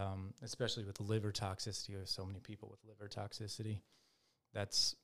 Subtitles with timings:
[0.00, 1.88] um, especially with liver toxicity.
[1.94, 3.80] There's so many people with liver toxicity.
[4.54, 4.94] That's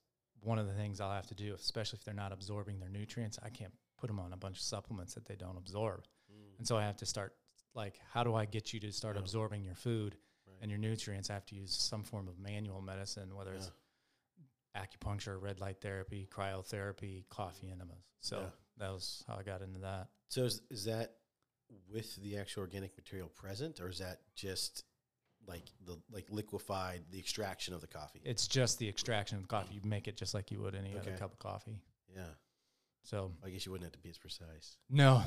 [0.43, 3.39] one of the things I'll have to do, especially if they're not absorbing their nutrients.
[3.43, 6.05] I can't put them on a bunch of supplements that they don't absorb.
[6.33, 6.59] Mm.
[6.59, 7.35] And so I have to start
[7.75, 9.21] like, how do I get you to start Yeah.
[9.23, 10.57] absorbing your food Right.
[10.63, 11.31] and your nutrients?
[11.31, 13.71] I have to use some form of manual medicine, whether it's
[14.77, 18.05] acupuncture, red light therapy, cryotherapy, coffee enemas.
[18.21, 18.51] So Yeah.
[18.79, 20.09] that was how I got into that.
[20.29, 21.17] So is, is that
[21.93, 24.85] with the actual organic material present, or is that just
[25.47, 28.21] like the like liquefied the extraction of the coffee?
[28.25, 29.75] It's just the extraction of the coffee.
[29.75, 31.81] You make it just like you would any other cup of coffee.
[32.15, 32.23] Yeah,
[33.03, 34.79] So I guess you wouldn't have to be as precise.
[34.89, 35.23] no,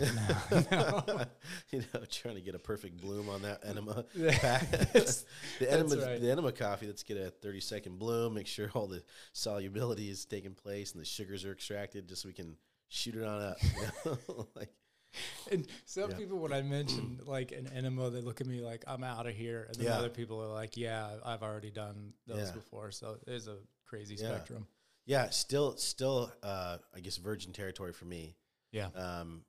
[0.51, 1.25] no, no.
[1.71, 4.05] you know, trying to get a perfect bloom on that enema.
[4.13, 6.21] The enema, right.
[6.21, 6.87] the enema coffee.
[6.87, 8.33] Let's get a thirty second bloom.
[8.33, 9.03] Make sure all the
[9.33, 12.55] solubility is taking place and the sugars are extracted, just so we can
[12.89, 13.57] shoot it on up.
[13.63, 14.47] you know?
[14.55, 14.69] like,
[15.51, 16.15] And some Yeah.
[16.17, 19.35] people, when I mention like an enema, they look at me like I'm out of
[19.35, 19.97] here, and then Yeah.
[19.97, 22.53] other people are like, "Yeah, I've already done those Yeah.
[22.53, 24.67] before." So there's a crazy spectrum.
[25.05, 28.35] yeah, still, still, uh, I guess virgin territory for me.
[28.71, 29.43] Yeah, um,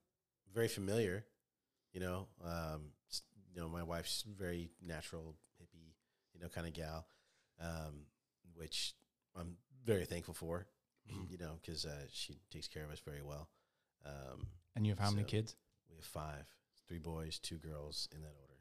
[0.55, 1.27] very familiar.
[1.93, 2.93] You know, um,
[3.55, 5.93] you know, my wife's very natural, hippie,
[6.33, 7.07] you know, kind of gal,
[7.61, 8.07] um,
[8.55, 8.95] which
[9.39, 10.67] I'm very thankful for.
[11.29, 13.49] You know, because uh, she takes care of us very well.
[14.07, 15.57] Um, and you have how many kids?
[15.89, 16.47] we have five,
[16.89, 18.55] three boys, two girls in that order.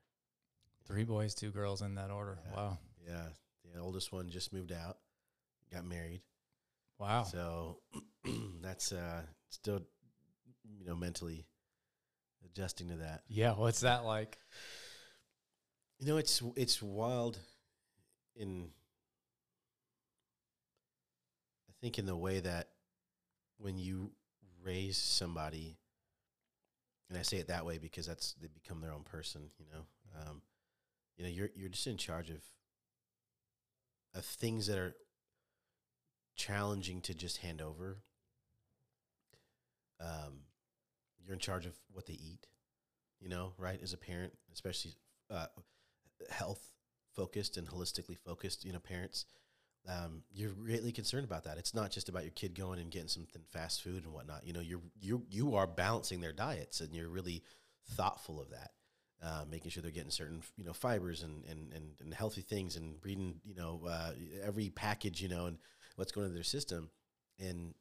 [0.86, 2.40] Three boys, two girls in that order.
[2.50, 2.56] Yeah.
[2.56, 3.26] Wow, Yeah,
[3.74, 4.98] the oldest one just moved out,
[5.72, 6.22] got married.
[6.98, 7.24] wow.
[7.24, 7.78] So
[8.62, 9.82] that's uh, still,
[10.78, 11.46] you know, mentally
[12.46, 13.22] adjusting to that.
[13.28, 14.38] yeah, what's that like?
[16.00, 17.38] You know, it's it's wild
[18.36, 18.70] in
[21.70, 22.70] I think in the way that
[23.58, 24.12] when you
[24.64, 25.78] raise somebody
[27.10, 29.86] and I say it that way because that's they become their own person, you know.
[30.22, 30.42] Um,
[31.18, 32.42] you know, you're you're just in charge of
[34.16, 34.96] of things that are
[36.36, 37.98] challenging to just hand over.
[40.00, 40.42] Um,
[41.24, 42.48] you're in charge of what they eat,
[43.20, 43.80] you know, right?
[43.84, 44.94] As a parent, especially
[45.30, 45.48] uh,
[46.30, 46.72] health
[47.14, 49.26] focused and holistically focused, you know, parents,
[49.90, 51.58] um, you're greatly concerned about that.
[51.58, 54.46] It's not just about your kid going and getting something fast food and whatnot.
[54.46, 57.44] You know, you're you you are balancing their diets, and you're really
[57.92, 58.72] thoughtful of that,
[59.24, 62.76] uh, making sure they're getting certain you know fibers and and and, and healthy things,
[62.76, 64.12] and reading you know uh,
[64.44, 65.58] every package, you know, and
[65.96, 66.90] what's going into their system,
[67.40, 67.74] and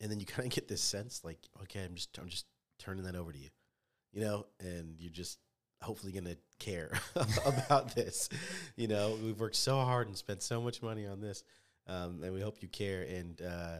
[0.00, 2.46] and then you kind of get this sense like, okay, I'm just I'm just
[2.78, 3.50] turning that over to you,
[4.12, 5.38] you know, and you're just
[5.82, 6.90] hopefully going to care
[7.46, 8.28] about this.
[8.76, 11.44] You know, we've worked so hard and spent so much money on this,
[11.86, 13.02] um, and we hope you care.
[13.02, 13.78] And uh,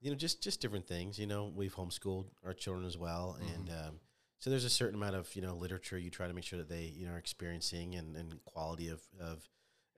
[0.00, 1.18] you know, just just different things.
[1.18, 4.00] You know, we've homeschooled our children as well, and um,
[4.38, 6.68] so there's a certain amount of you know literature you try to make sure that
[6.68, 9.48] they you know are experiencing and, and quality of of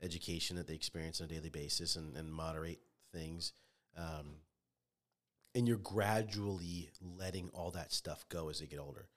[0.02, 2.80] education that they experience on a daily basis, and, and moderate
[3.12, 3.52] things.
[3.96, 4.36] Um,
[5.54, 9.08] and you're gradually letting all that stuff go as they get older.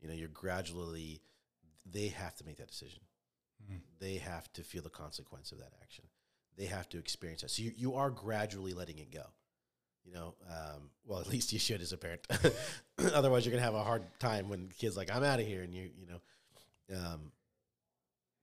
[0.00, 1.22] You know, you're gradually
[1.84, 3.00] they have to make that decision.
[3.70, 3.80] Mm.
[3.98, 6.04] They have to feel the consequence of that action.
[6.56, 7.50] They have to experience that.
[7.50, 9.24] So you, you are gradually letting it go.
[10.04, 12.26] You know, um, well, at least you should as a parent.
[13.14, 15.62] Otherwise, you're gonna have a hard time when the kid's like, "I'm out of here,"
[15.62, 16.20] and you, you know.
[16.96, 17.32] Um,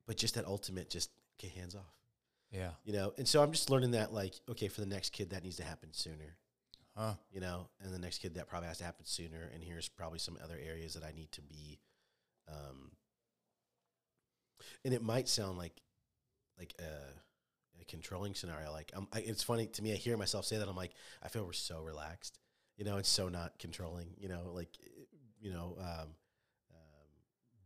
[0.05, 1.09] but just that ultimate, just
[1.39, 1.97] okay, hands off.
[2.51, 2.69] Yeah.
[2.83, 5.43] You know, and so I'm just learning that, like, okay, for the next kid, that
[5.43, 6.37] needs to happen sooner
[6.97, 7.15] Huh.
[7.29, 9.51] you know, and the next kid that probably has to happen sooner.
[9.53, 11.79] And here's probably some other areas that I need to be.
[12.47, 12.91] Um,
[14.83, 15.81] and it might sound like,
[16.57, 18.71] like a, a controlling scenario.
[18.71, 19.93] Like um, I, it's funny to me.
[19.93, 20.67] I hear myself say that.
[20.67, 20.93] I'm like,
[21.23, 22.39] I feel we're so relaxed.
[22.77, 24.07] You know, it's so not controlling.
[24.17, 24.69] You know, like,
[25.39, 26.07] you know, um,
[26.71, 27.07] um,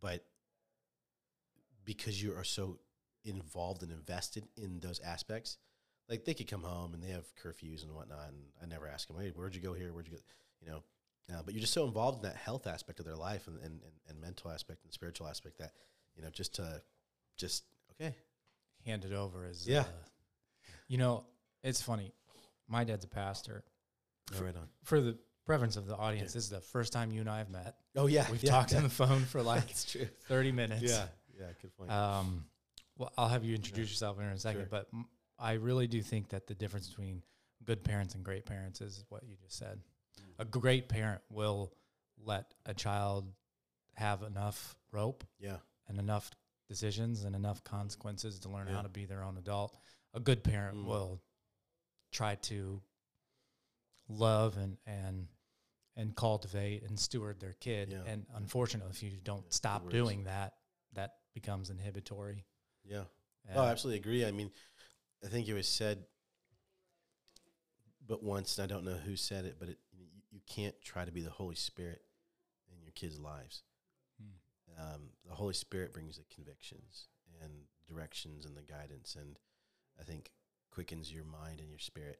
[0.02, 0.26] but
[1.86, 2.80] because you are so
[3.26, 5.58] involved and invested in those aspects,
[6.08, 9.08] like they could come home and they have curfews and whatnot, and I never ask
[9.08, 9.94] them, "Hey, where'd you go here?
[9.94, 10.22] Where'd you go?"
[10.62, 10.84] You know,
[11.34, 13.82] uh, but you're just so involved in that health aspect of their life and, and,
[13.82, 15.72] and, and mental aspect and spiritual aspect that
[16.20, 16.82] you know just to
[17.38, 17.64] just
[17.94, 18.14] okay,
[18.86, 19.82] Hand it over as Yeah.
[19.82, 19.86] uh,
[20.90, 21.24] you know,
[21.64, 22.14] it's funny.
[22.68, 23.64] My dad's a pastor.
[24.36, 24.68] All right on.
[24.84, 27.50] For the preference of the audience, this is the first time you and I have
[27.50, 27.76] met.
[27.96, 28.78] Oh yeah, We've yeah, talked yeah.
[28.80, 29.70] on the phone for like.
[29.70, 30.82] 30 minutes.
[30.84, 31.06] Yeah,
[31.40, 31.90] yeah, good point.
[31.92, 32.46] Um,
[32.98, 34.68] well, I'll have you introduce yourself in a second, Sure.
[34.70, 35.06] but m-
[35.40, 37.24] I really do think that the difference between
[37.64, 39.80] good parents and great parents is what you just said.
[40.38, 41.72] A great parent will
[42.24, 43.32] let a child
[43.96, 45.58] have enough rope yeah,
[45.90, 46.32] and enough
[46.70, 48.76] decisions and enough consequences to learn Yeah.
[48.76, 49.76] how to be their own adult.
[50.14, 50.86] A good parent Mm.
[50.86, 51.22] will
[52.12, 52.82] try to
[54.08, 55.28] love and and
[55.96, 57.90] and cultivate and steward their kid.
[57.92, 58.04] Yeah.
[58.06, 60.58] And unfortunately, if you don't Yeah, stop doing that,
[60.94, 62.46] that becomes inhibitory.
[62.86, 63.06] Yeah.
[63.46, 64.24] And Oh, I absolutely agree.
[64.26, 64.50] I mean,
[65.24, 66.06] I think it was said,
[68.06, 71.04] but once, and I don't know who said it, but it, you, you can't try
[71.04, 72.02] to be the Holy Spirit
[72.72, 73.64] in your kids' lives.
[74.80, 77.08] Um, the Holy Spirit brings the convictions
[77.42, 77.52] and
[77.88, 79.38] directions and the guidance, and
[80.00, 80.32] I think
[80.72, 82.20] quickens your mind and your spirit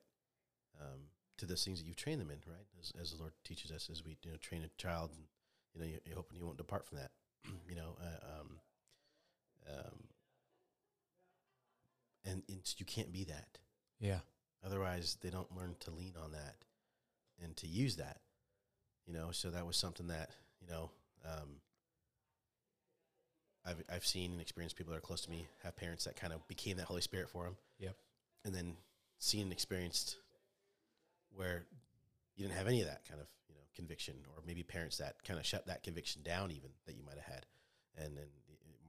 [0.82, 1.08] um,
[1.38, 2.68] to those things that you've trained them in, right?
[2.80, 5.24] As, as the Lord teaches us, as we you know train a child, and
[5.74, 7.12] you know you, you're hoping he won't depart from that.
[7.70, 8.60] you know, uh, um,
[9.70, 10.04] um,
[12.26, 13.58] and, and you can't be that.
[14.00, 14.20] Yeah.
[14.66, 16.56] Otherwise, they don't learn to lean on that
[17.42, 18.20] and to use that.
[19.06, 20.32] You know, so that was something that
[20.62, 20.92] you know
[21.26, 21.62] um,
[23.70, 26.34] I've I've seen and experienced people that are close to me have parents that kind
[26.34, 27.56] of became that Holy Spirit for them.
[27.80, 27.96] Yep.
[28.46, 28.76] And then
[29.20, 30.16] seen and experienced
[31.36, 31.66] where
[32.36, 35.24] you didn't have any of that kind of you know conviction, or maybe parents that
[35.24, 37.46] kind of shut that conviction down, even that you might have had.
[37.98, 38.26] And then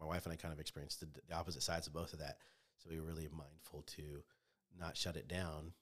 [0.00, 2.38] my wife and I kind of experienced the, the opposite sides of both of that.
[2.78, 4.22] So we were really mindful to
[4.78, 5.72] not shut it down.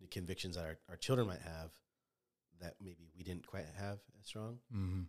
[0.00, 1.70] The convictions that our, our children might have
[2.60, 5.02] that maybe we didn't quite have as strong, Mm-hmm.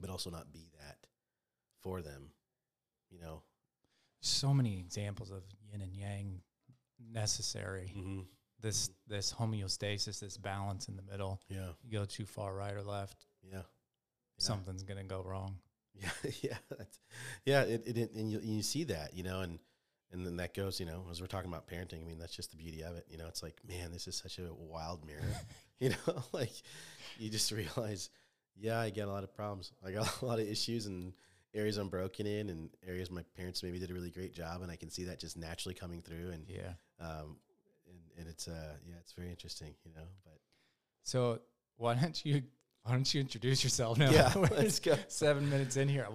[0.00, 1.06] but also not be that
[1.80, 2.30] for them.
[3.10, 3.42] You know,
[4.20, 6.40] So many examples of yin and yang
[7.12, 7.92] necessary.
[7.96, 8.20] mm-hmm.
[8.60, 11.40] This this homeostasis, this balance in the middle.
[11.48, 13.62] yeah, You go too far right or left, yeah,
[14.38, 15.58] something's gonna go wrong.
[16.00, 16.84] Yeah, yeah,
[17.44, 17.62] yeah.
[17.62, 19.58] It, it, it and you, you see that, you know, and
[20.12, 22.00] and then that goes, you know, as we're talking about parenting.
[22.02, 23.04] I mean, that's just the beauty of it.
[23.10, 25.22] You know, it's like, man, this is such a wild mirror.
[25.80, 26.52] you know, like
[27.18, 28.10] you just realize,
[28.56, 29.72] yeah, I get a lot of problems.
[29.84, 31.12] I got a lot of issues and
[31.58, 34.70] areas I'm broken in, and areas my parents maybe did a really great job, and
[34.70, 36.30] I can see that just naturally coming through.
[36.30, 36.72] And Yeah.
[37.00, 37.38] um,
[37.88, 40.06] and and it's uh, yeah, it's very interesting, you know.
[40.24, 40.38] But
[41.02, 41.40] So
[41.76, 42.42] why don't you
[42.82, 44.10] why don't you introduce yourself now?
[44.10, 44.96] yeah, let's go.
[45.08, 46.06] seven minutes in here.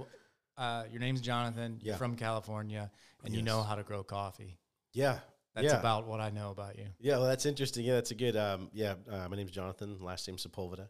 [0.58, 1.80] Uh, your name's Jonathon.
[1.82, 1.98] You're Yeah.
[1.98, 2.92] from California,
[3.24, 4.58] and you know how to grow coffee.
[4.94, 5.20] Yeah,
[5.56, 5.80] That's Yeah.
[5.80, 6.88] about what I know about you.
[7.00, 7.86] Yeah, well, that's interesting.
[7.86, 8.36] Yeah, that's a good.
[8.36, 10.00] Um, yeah, uh, my name's Jonathon.
[10.00, 10.88] Last name Sepulveda,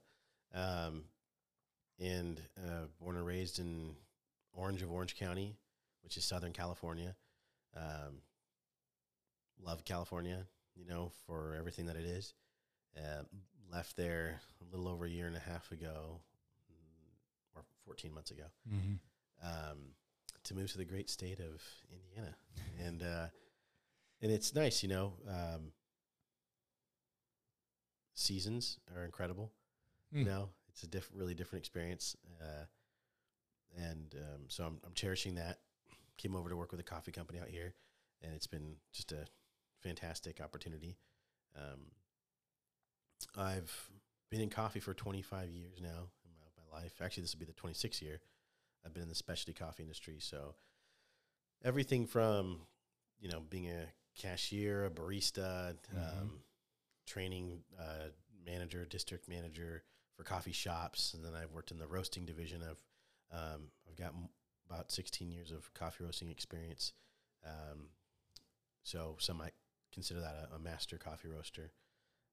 [0.53, 1.05] um,
[2.00, 3.95] and uh, born and raised in
[4.53, 5.55] Orange of Orange County,
[6.03, 7.15] which is Southern California.
[7.75, 8.21] Um,
[9.63, 10.45] love California,
[10.75, 12.33] you know, for everything that it is.
[12.97, 13.23] Uh,
[13.71, 16.19] left there a little over a year and a half ago,
[16.71, 19.47] mm, or 14 months ago Mm-hmm.
[19.47, 19.77] um,
[20.44, 21.61] to move to the great state of
[21.91, 22.35] Indiana,
[22.85, 23.27] and uh,
[24.21, 25.13] and it's nice, you know.
[25.27, 25.71] Um,
[28.13, 29.51] seasons are incredible.
[30.11, 30.19] Hmm.
[30.19, 32.65] You know, it's a diff- really different experience, uh,
[33.77, 35.59] and um, so I'm, I'm cherishing that.
[36.17, 37.73] Came over to work with a coffee company out here,
[38.21, 39.25] and it's been just a
[39.81, 40.95] fantastic opportunity.
[41.57, 41.91] Um,
[43.37, 43.89] I've
[44.29, 46.93] been in coffee for 25 years now in my, my life.
[47.03, 48.19] Actually, this will be the 26th year.
[48.85, 50.55] I've been in the specialty coffee industry, so
[51.63, 52.59] everything from
[53.19, 53.85] you know being a
[54.19, 56.21] cashier, a barista, Mhm.
[56.21, 56.43] um,
[57.07, 58.09] training uh,
[58.45, 59.83] manager, district manager
[60.15, 62.61] for coffee shops, and then I've worked in the roasting division.
[62.61, 62.81] I've
[63.33, 64.30] um, I've got m-
[64.69, 66.94] about 16 years of coffee roasting experience.
[67.45, 67.88] Um,
[68.83, 69.53] so some might
[69.91, 71.71] consider that a, a master coffee roaster.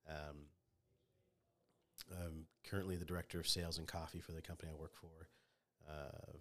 [0.09, 0.47] Um,
[2.11, 5.29] I'm currently the director of sales and coffee for the company I work for.
[5.89, 6.39] Uh,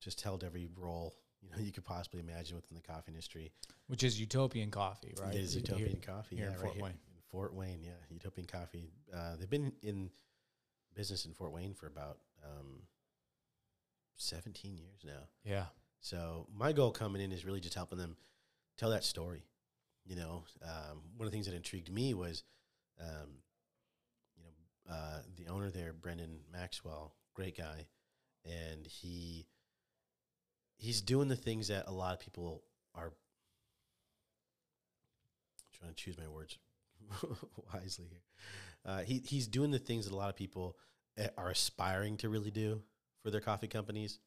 [0.00, 3.52] just held every role you know you could possibly imagine within the coffee industry.
[3.86, 5.34] Which is Utopian Coffee, right?
[5.34, 6.92] It is Here- Utopian Coffee here in yeah, Fort right Wayne.
[6.92, 8.90] In Fort Wayne, yeah, Utopian Coffee.
[9.12, 10.10] Uh, they've been in
[10.94, 12.82] business in Fort Wayne for about um,
[14.20, 15.28] 17 years now.
[15.44, 15.66] Yeah.
[16.00, 18.16] So my goal coming in is really just helping them
[18.78, 19.44] tell that story.
[20.06, 22.42] You know, um, one of the things that intrigued me was,
[23.00, 23.28] um,
[24.36, 27.86] you know, uh, the owner there, Brendan Maxwell, great guy,
[28.44, 29.46] and he
[30.78, 32.62] he's doing the things that a lot of people
[32.94, 33.12] are
[35.78, 36.58] trying to choose my words
[37.74, 38.22] wisely here.
[38.84, 40.76] Uh, he he's doing the things that a lot of people
[41.18, 42.82] eh, are aspiring to really do
[43.22, 44.18] for their coffee companies.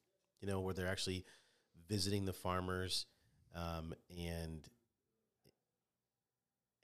[0.41, 1.25] You know, where they're actually
[1.87, 3.05] visiting the farmers
[3.55, 4.67] um, and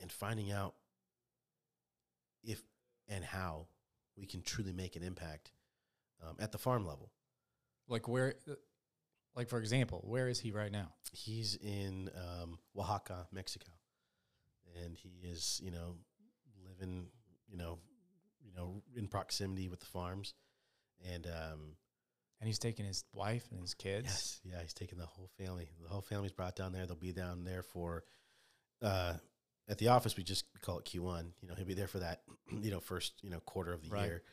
[0.02, 0.76] and finding out
[2.44, 2.62] if
[3.08, 3.68] and how
[4.16, 5.52] we can truly make an impact
[6.24, 7.12] um, at the farm level.
[7.88, 8.36] Like where,
[9.36, 10.94] like for example, where is he right now?
[11.12, 13.72] He's in um, Oaxaca, Mexico,
[14.84, 15.96] and he is, you know,
[16.68, 17.08] living,
[17.48, 17.80] you know,
[18.46, 20.34] you know, in proximity with the farms,
[21.14, 21.76] and um,
[22.40, 24.06] And he's taking his wife and his kids.
[24.08, 25.70] yes, yeah, he's taking the whole family.
[25.84, 26.86] The whole family's brought down there.
[26.86, 28.04] They'll be down there for,
[28.82, 29.16] uh,
[29.68, 31.34] at the office we just call it Q one.
[31.42, 32.22] You know, he'll be there for that,
[32.62, 34.06] you know, first you know quarter of the Right.
[34.06, 34.24] year,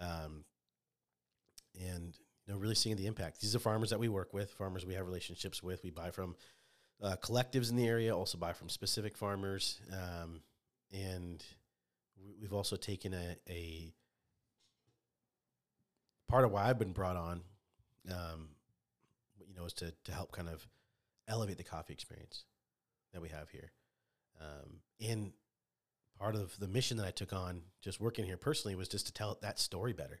[0.00, 0.44] um,
[1.80, 3.40] and you know, really seeing the impact.
[3.40, 5.84] These are farmers that we work with, farmers we have relationships with.
[5.84, 6.34] We buy from
[7.00, 10.42] uh, collectives in the area, also buy from specific farmers, um,
[10.92, 11.44] and
[12.20, 13.92] we- we've also taken a, a
[16.28, 17.42] part of why I've been brought on,
[18.10, 18.48] um,
[19.46, 20.66] you know, is to to help kind of
[21.28, 22.44] elevate the coffee experience
[23.12, 23.72] that we have here,
[24.40, 25.32] um, and
[26.18, 29.12] part of the mission that I took on just working here personally was just to
[29.12, 30.20] tell that story better.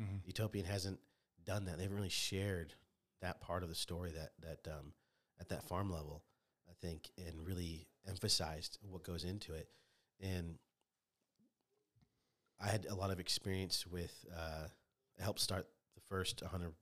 [0.00, 0.16] Mm-hmm.
[0.24, 1.00] Utopian hasn't
[1.44, 1.76] done that.
[1.76, 2.74] They haven't really shared
[3.20, 4.92] that part of the story that that um,
[5.40, 6.22] at that farm level,
[6.68, 9.68] I think, and really emphasized what goes into it.
[10.20, 10.58] And
[12.60, 14.24] I had a lot of experience with.
[14.34, 14.66] Uh,
[15.18, 16.72] I helped start the first 100%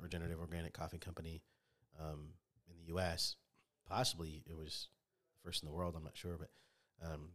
[0.00, 1.42] regenerative organic coffee company
[2.00, 2.30] um,
[2.70, 3.36] in the U.S.
[3.88, 4.88] Possibly it was
[5.44, 5.94] first in the world.
[5.96, 6.50] I'm not sure, but
[7.04, 7.30] um,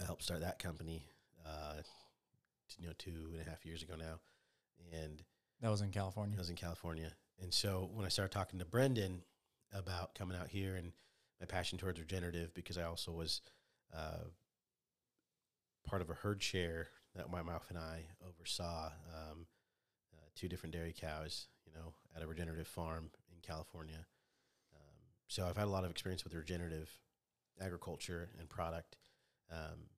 [0.00, 1.06] I helped start that company.
[1.46, 1.82] Uh,
[2.78, 4.20] you know, two and a half years ago now,
[4.92, 5.22] and
[5.60, 6.36] That was in California.
[6.36, 7.12] I was in California.
[7.42, 9.22] And so when I started talking to Brendan
[9.72, 10.92] about coming out here and
[11.40, 13.40] my passion towards regenerative, because I also was
[13.94, 14.24] uh,
[15.86, 19.46] part of a herd share that my wife and I oversaw um,
[20.34, 24.06] two different dairy cows, you know, at a regenerative farm in California.
[24.74, 24.96] Um,
[25.28, 26.90] so I've had a lot of experience with regenerative
[27.60, 28.96] agriculture and product.
[29.50, 29.88] Um,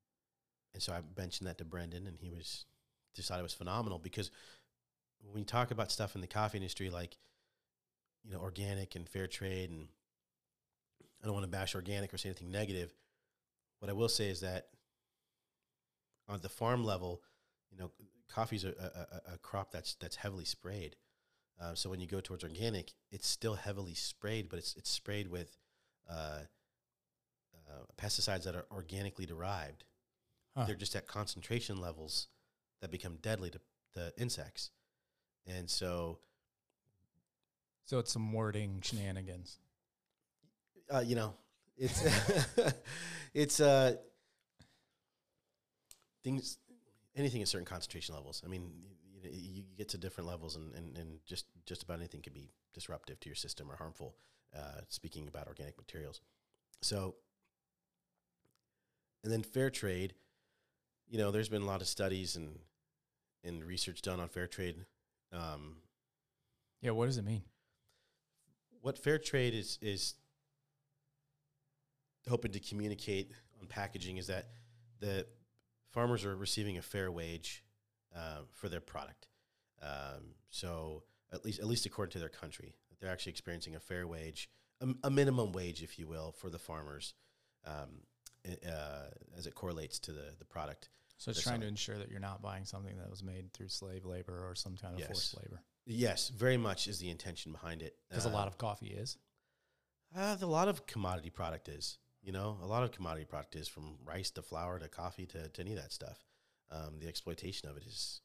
[0.74, 2.64] and so I mentioned that to Brendan, and he was
[3.20, 4.30] thought it was phenomenal because
[5.20, 7.16] when we talk about stuff in the coffee industry, like
[8.24, 9.88] you know, organic and fair trade, and
[11.22, 12.92] I don't want to bash organic or say anything negative.
[13.80, 14.68] What I will say is that
[16.28, 17.20] on the farm level,
[17.72, 17.90] you know,
[18.32, 18.68] coffee's a,
[19.28, 20.96] a, a- crop that's that's heavily sprayed.
[21.60, 25.28] Uh, so when you go towards organic, it's still heavily sprayed, but it's it's sprayed
[25.28, 25.56] with
[26.10, 26.40] uh,
[27.68, 29.84] uh, pesticides that are organically derived.
[30.56, 30.64] Huh.
[30.66, 32.28] They're just at concentration levels
[32.80, 33.60] that become deadly to
[33.94, 34.70] the insects.
[35.46, 36.18] And so,
[37.86, 39.58] So it's some wording shenanigans.
[40.92, 41.34] uh, you know,
[41.76, 42.02] it's
[43.34, 43.96] it's uh,
[46.22, 46.58] things
[47.16, 48.42] anything at certain concentration levels.
[48.44, 48.70] I mean,
[49.22, 52.50] you, you get to different levels, and, and, and just just about anything can be
[52.74, 54.16] disruptive to your system or harmful.
[54.54, 56.20] Uh, speaking about organic materials,
[56.82, 57.14] so
[59.24, 60.14] and then fair trade.
[61.08, 62.58] You know, there's been a lot of studies and
[63.44, 64.76] and research done on fair trade.
[65.32, 65.76] Um,
[66.80, 67.42] Yeah, what does it mean?
[68.82, 70.14] what fair trade is is
[72.28, 74.48] hoping to communicate on packaging is that
[75.00, 75.26] the
[75.92, 77.64] farmers are receiving a fair wage
[78.16, 79.28] uh, for their product.
[79.82, 83.80] Um, so at least at least according to their country, that they're actually experiencing a
[83.80, 87.14] fair wage, a, a minimum wage, if you will, for the farmers,
[87.66, 88.02] um,
[88.66, 89.06] uh,
[89.36, 90.88] as it correlates to the the product.
[91.18, 94.04] So it's trying to ensure that you're not buying something that was made through slave
[94.04, 95.62] labor or some kind of forced labor.
[95.86, 97.94] Yes, very much is the intention behind it.
[98.08, 99.18] Because a lot of coffee is.
[100.16, 103.68] Uh, a lot of commodity product is, you know, a lot of commodity product is
[103.68, 106.24] from rice to flour to coffee to, to any of that stuff.
[106.70, 108.20] Um, the exploitation of it is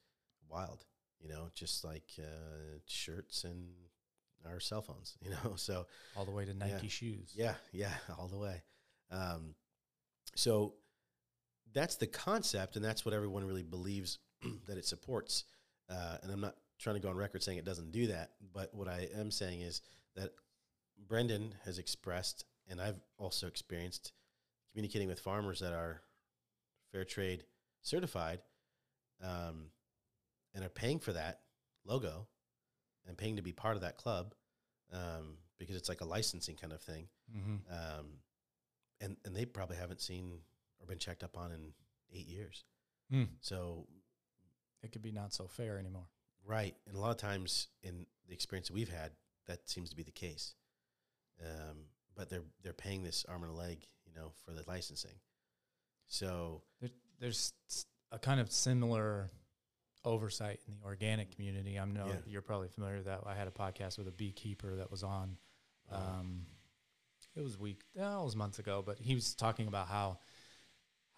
[0.49, 0.85] wild,
[1.19, 3.69] you know, just like uh, shirts and
[4.49, 5.55] our cell phones, you know.
[5.55, 7.33] So all the way to Nike shoes.
[7.35, 8.61] yeah, yeah, all the way.
[9.11, 9.55] Um,
[10.35, 10.75] so
[11.73, 14.19] that's the concept, and that's what everyone really believes
[14.67, 15.43] that it supports.
[15.89, 18.73] Uh, and I'm not trying to go on record saying it doesn't do that, but
[18.73, 19.81] what I am saying is
[20.15, 20.31] that
[21.07, 24.13] Brendan has expressed, and I've also experienced,
[24.71, 26.01] communicating with farmers that are
[26.91, 27.45] fair trade
[27.81, 28.39] certified,
[29.24, 29.71] um,
[30.53, 31.41] and are paying for that
[31.86, 32.27] logo,
[33.07, 34.33] and paying to be part of that club,
[34.91, 37.55] um, because it's like a licensing kind of thing Mm-hmm.
[37.74, 38.05] um,
[39.01, 40.39] and and they probably haven't seen
[40.79, 41.74] or been checked up on in
[42.13, 42.63] eight years.
[43.12, 43.27] Mm.
[43.41, 43.86] So
[44.81, 46.07] It could be not so fair anymore.
[46.45, 49.12] right, and a lot of times in the experience that we've had,
[49.47, 50.55] that seems to be the case.
[51.43, 51.77] Um,
[52.17, 55.15] but they're they're paying this arm and a leg, you know, for the licensing.
[56.07, 57.53] So There, there's
[58.12, 59.31] a kind of similar
[60.03, 61.77] oversight in the organic community.
[61.79, 62.19] I know Yeah.
[62.25, 63.21] you're probably familiar with that.
[63.25, 65.38] I had a podcast with a beekeeper that was on.
[65.91, 66.45] Um,
[67.36, 70.19] it was week, oh, it was months ago, but he was talking about how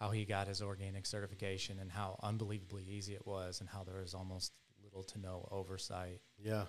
[0.00, 4.00] how he got his organic certification and how unbelievably easy it was, and how there
[4.00, 4.52] was almost
[4.82, 6.64] little to no oversight yeah,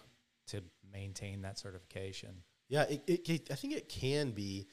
[0.47, 0.61] to
[0.91, 2.43] maintain that certification.
[2.71, 4.65] Yeah, it, it, it- I think it can be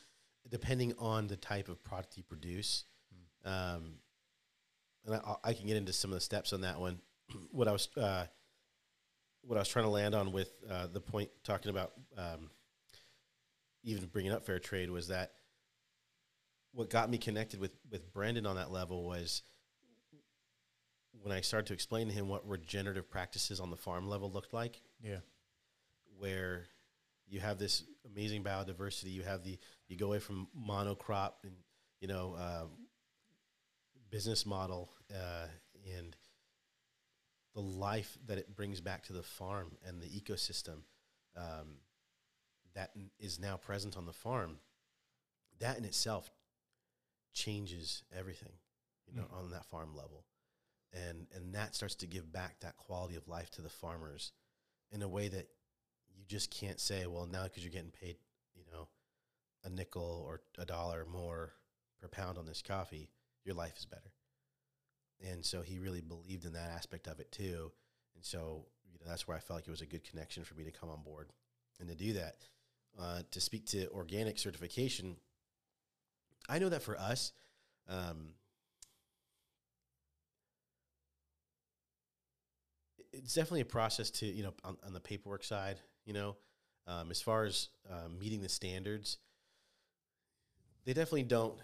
[0.49, 2.85] depending on the type of product you produce.
[3.45, 3.95] Um,
[5.05, 7.01] and I, I can get into some of the steps on that one.
[7.51, 8.27] what I was uh,
[9.43, 12.51] what I was trying to land on with uh, the point talking about um,
[13.83, 15.33] even bringing up fair trade was that
[16.73, 19.43] what got me connected with with Brendan on that level was
[21.21, 24.55] when I started to explain to him what regenerative practices on the farm level looked
[24.55, 25.19] like Yeah.
[26.17, 26.67] where
[27.29, 29.13] you have this amazing biodiversity.
[29.13, 29.59] You have the
[29.89, 31.53] you go away from monocrop and
[32.01, 32.65] you know uh,
[34.11, 35.47] business model uh,
[35.97, 36.17] and
[37.55, 40.83] the life that it brings back to the farm and the ecosystem
[41.37, 41.79] um,
[42.75, 44.59] that is now present on the farm.
[45.61, 46.31] That in itself
[47.35, 48.53] changes everything,
[49.07, 49.39] you know, Mm.
[49.39, 50.25] on that farm level,
[50.93, 54.33] and and that starts to give back that quality of life to the farmers
[54.91, 55.49] in a way that
[56.19, 58.17] you just can't say, well, now because you're getting paid,
[58.55, 58.89] you know,
[59.65, 61.53] a nickel or a dollar more
[62.01, 63.09] per pound on this coffee,
[63.45, 64.13] your life is better.
[65.27, 67.73] And so he really believed in that aspect of it too.
[68.15, 70.55] And so, you know, that's where I felt like it was a good connection for
[70.55, 71.31] me to come on board
[71.81, 72.37] and to do that.
[72.99, 75.17] Uh, to speak to organic certification,
[76.49, 77.33] I know that for us,
[77.89, 78.31] um,
[83.13, 86.37] it's definitely a process to you know on, on the paperwork side you know
[86.87, 89.19] um, as far as um, meeting the standards
[90.87, 91.59] they definitely don't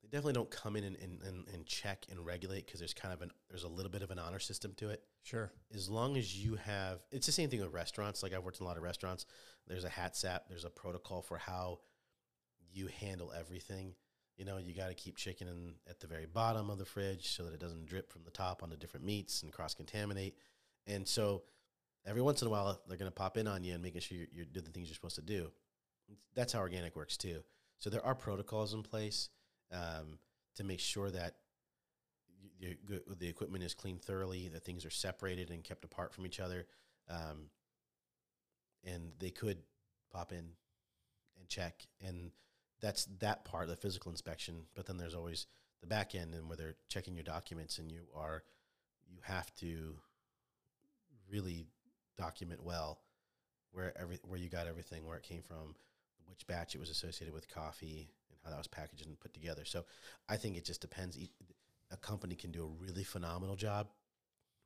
[0.00, 3.12] they definitely don't come in and, and, and, and check and regulate because there's kind
[3.12, 5.02] of an there's a little bit of an honor system to it.
[5.24, 5.52] Sure.
[5.74, 8.22] as long as you have it's the same thing with restaurants.
[8.22, 9.26] Like i've worked in a lot of restaurants.
[9.66, 11.80] There's a hat HACCP there's a protocol for how
[12.72, 13.94] you handle everything.
[14.36, 17.34] You know you got to keep chicken in, at the very bottom of the fridge
[17.34, 20.36] so that it doesn't drip from the top onto different meats and cross contaminate
[20.86, 21.42] and so
[22.06, 24.18] every once in a while they're going to pop in on you and making sure
[24.18, 25.50] you you do the things you're supposed to do
[26.34, 27.42] that's how organic works too
[27.78, 29.28] so there are protocols in place
[29.72, 30.18] um,
[30.54, 31.34] to make sure that
[32.62, 36.26] y- the, the equipment is cleaned thoroughly, that things are separated and kept apart from
[36.26, 36.66] each other.
[37.08, 37.50] Um,
[38.84, 39.58] and they could
[40.12, 40.38] pop in
[41.38, 41.86] and check.
[42.06, 42.30] And
[42.80, 44.66] that's that part, the physical inspection.
[44.74, 45.46] But then there's always
[45.80, 48.44] the back end and where they're checking your documents and you are,
[49.08, 49.96] you have to
[51.30, 51.66] really
[52.16, 53.00] document well
[53.72, 55.74] where every, where you got everything, where it came from,
[56.26, 59.64] which batch it was associated with coffee and how that was packaged and put together.
[59.64, 59.84] So
[60.28, 61.18] I think it just depends.
[61.90, 63.88] A company can do a really phenomenal job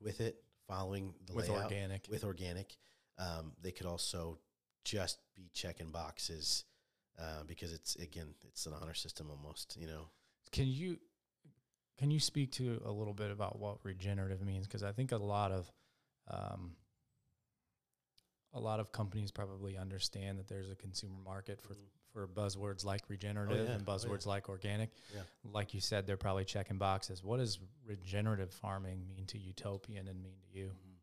[0.01, 2.07] with it, following the With layout organic.
[2.09, 2.75] with organic.
[3.17, 4.37] Um, they could also
[4.85, 6.65] just be checking boxes
[7.19, 9.75] uh, because it's again it's an honor system almost.
[9.79, 10.09] You know,
[10.51, 10.99] Can you
[11.97, 14.67] can you speak to a little bit about what regenerative means?
[14.67, 15.71] Because I think a lot of
[16.29, 16.75] um,
[18.57, 21.87] a lot of companies probably understand that there's a consumer market for Mhm.
[22.11, 23.75] for buzzwords like regenerative yeah.
[23.75, 23.97] and Oh, yeah.
[23.97, 24.89] buzzwords like organic.
[25.13, 25.21] Yeah.
[25.43, 27.23] Like you said, they're probably checking boxes.
[27.23, 30.67] What does regenerative farming mean to Utopian and mean to you?
[30.69, 30.95] Mhm.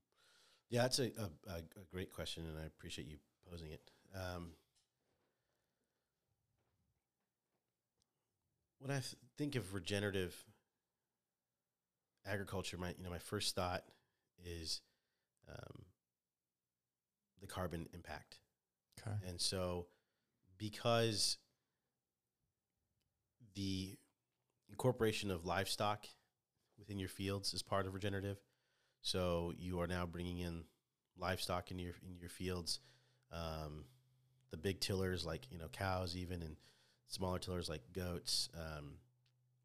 [0.70, 3.90] Yeah, that's a, a, a, a great question, and I appreciate you posing it.
[4.12, 4.56] Um,
[8.78, 10.34] when I th- think of regenerative
[12.26, 13.84] agriculture, my you know my first thought
[14.44, 14.80] is
[15.48, 15.84] um,
[17.44, 18.38] the carbon impact.
[19.00, 19.16] Okay.
[19.28, 19.86] And so,
[20.58, 21.36] because
[23.54, 23.96] the
[24.70, 26.06] incorporation of livestock
[26.78, 28.38] within your fields is part of regenerative,
[29.02, 30.64] so you are now bringing in
[31.18, 32.80] livestock in your in your fields.
[33.30, 33.84] Um,
[34.50, 36.56] the big tillers like you know cows, even and
[37.08, 38.48] smaller tillers like goats.
[38.54, 38.94] Um,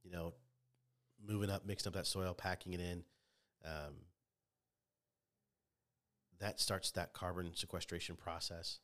[0.04, 0.34] you know,
[1.26, 3.04] moving up, mixing up that soil, packing it in.
[3.66, 3.96] Um,
[6.40, 8.80] that starts that carbon sequestration process.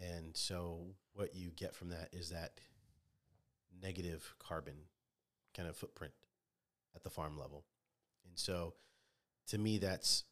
[0.00, 2.60] And so what you get from that is that
[3.82, 4.74] negative carbon
[5.54, 6.12] kind of footprint
[6.94, 7.64] at the farm level.
[8.26, 8.74] And so
[9.48, 10.24] to me that's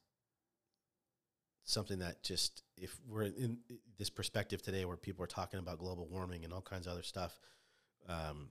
[1.65, 3.59] something that just if we're in
[3.99, 7.03] this perspective today where people are talking about global warming and all kinds of other
[7.03, 7.39] stuff
[8.09, 8.49] um,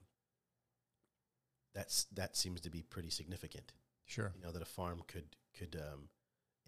[1.74, 3.72] that's that seems to be pretty significant
[4.04, 4.32] Sure.
[4.36, 5.24] you know that a farm could
[5.58, 6.08] could um,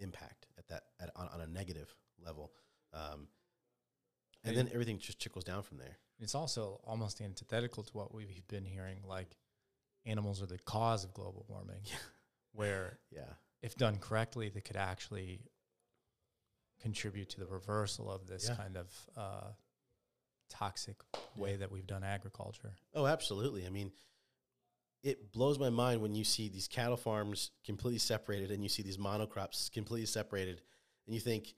[0.01, 2.53] impact at that at, on, on a negative level
[2.93, 3.29] um,
[4.45, 8.47] and then everything just trickles down from there It's also almost antithetical to what we've
[8.49, 9.37] been hearing, like
[10.07, 11.83] animals are the cause of global warming,
[12.53, 13.33] where yeah
[13.63, 15.43] if done correctly, they could actually
[16.81, 18.57] contribute to the reversal of this Yeah.
[18.57, 19.51] kind of uh,
[20.49, 20.97] toxic
[21.37, 21.57] way Yeah.
[21.59, 22.75] that we've done agriculture.
[22.95, 23.67] Oh, absolutely.
[23.67, 23.93] I mean,
[25.03, 28.83] it blows my mind when you see these cattle farms completely separated and you see
[28.83, 30.61] these monocrops completely separated
[31.07, 31.55] and you think,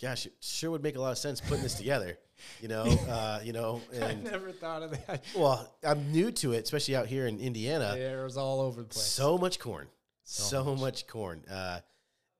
[0.00, 2.18] gosh, it sure would make a lot of sense putting this together,
[2.60, 5.24] you know, uh, you know, I and never thought of that.
[5.36, 7.94] well, I'm new to it, especially out here in Indiana.
[7.96, 9.04] yeah, it was all over the place.
[9.04, 9.86] So much corn,
[10.24, 10.80] So so, much.
[10.80, 11.06] much.
[11.06, 11.44] corn.
[11.50, 11.80] Uh,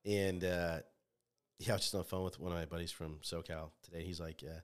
[0.05, 0.79] and, uh,
[1.59, 4.03] yeah, I was just on the phone with one of my buddies from SoCal today.
[4.03, 4.59] He's like, uh,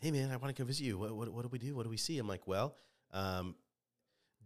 [0.00, 0.98] "Hey, man, I want to come visit you.
[0.98, 1.76] What, what, what do we do?
[1.76, 2.74] What do we see?" I'm like, "Well,
[3.12, 3.54] um,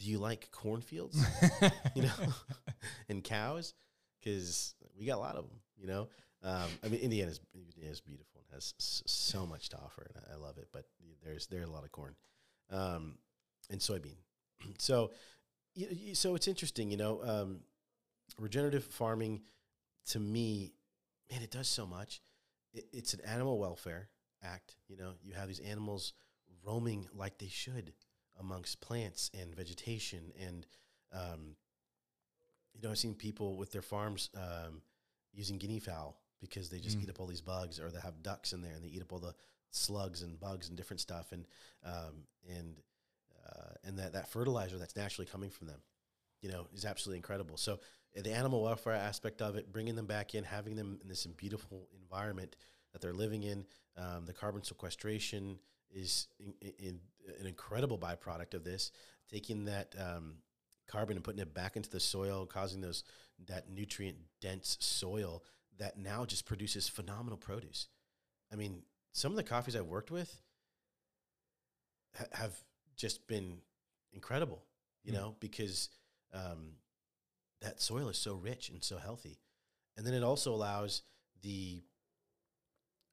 [0.03, 1.25] do you like cornfields,
[1.95, 2.11] you know,
[3.09, 3.75] and cows?
[4.21, 6.09] Because we got a lot of them, you know.
[6.45, 7.41] Um, I mean, Indiana is,
[8.01, 10.69] beautiful and has s- so much to offer, and I, I love it.
[10.73, 10.87] But
[11.25, 12.15] there's there's a lot of corn,
[12.71, 13.19] um,
[13.71, 14.17] and soybean.
[14.79, 15.13] so,
[15.77, 17.21] y- y- so it's interesting, you know.
[17.23, 17.61] Um,
[18.39, 19.43] regenerative farming,
[20.07, 20.73] to me,
[21.31, 22.21] man, it does so much.
[22.75, 24.09] It, it's an animal welfare
[24.43, 24.75] act.
[24.89, 26.13] You know, you have these animals
[26.65, 27.93] roaming like they should
[28.43, 30.67] amongst plants and vegetation, and
[31.13, 31.57] um,
[32.75, 34.83] you know, I've seen people with their farms um,
[35.33, 37.05] using guinea fowl because they just Mm.
[37.05, 39.13] eat up all these bugs, or they have ducks in there and they eat up
[39.13, 39.35] all the
[39.71, 41.47] slugs and bugs and different stuff, and
[41.85, 42.77] um, and
[43.47, 45.81] uh, and that that fertilizer that's naturally coming from them,
[46.41, 47.57] you know, is absolutely incredible.
[47.57, 47.75] So
[48.19, 51.27] uh, the animal welfare aspect of it, bringing them back in, having them in this
[51.27, 52.57] beautiful environment
[52.93, 53.65] that they're living in,
[53.97, 55.59] um, the carbon sequestration
[55.93, 57.01] is in, in,
[57.41, 58.91] an incredible byproduct of this.
[59.31, 60.35] Taking that um,
[60.89, 63.05] carbon and putting it back into the soil, causing those
[63.47, 65.43] that nutrient dense soil
[65.79, 67.89] that now just produces phenomenal produce.
[68.53, 70.43] I mean, some of the coffees I've worked with
[72.19, 72.53] ha- have
[72.97, 73.59] just been
[74.13, 74.63] incredible,
[75.03, 75.17] you Mm.
[75.17, 75.89] know, because
[76.33, 76.77] um,
[77.61, 79.39] that soil is so rich and so healthy.
[79.97, 81.03] And then it also allows
[81.43, 81.83] the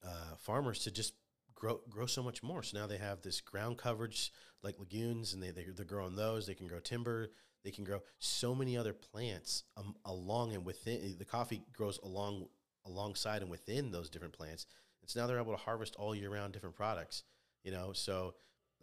[0.03, 1.13] uh, farmers to just
[1.59, 2.63] grow grow so much more.
[2.63, 4.31] So now they have this ground coverage
[4.63, 6.47] like lagoons, and they, they they're growing those.
[6.47, 7.29] They can grow timber.
[7.63, 11.15] They can grow so many other plants um, along and within.
[11.19, 12.47] The coffee grows along
[12.85, 14.65] alongside and within those different plants.
[15.01, 17.23] And so now they're able to harvest all year round different products.
[17.63, 18.35] You know, so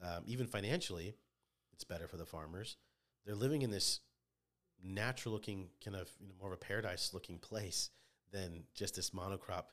[0.03, 1.15] um, even financially,
[1.73, 2.77] it's better for the farmers.
[3.25, 4.01] They're living in this
[4.85, 7.91] natural looking kind of you know more of a paradise looking place
[8.31, 9.65] than just this monocrop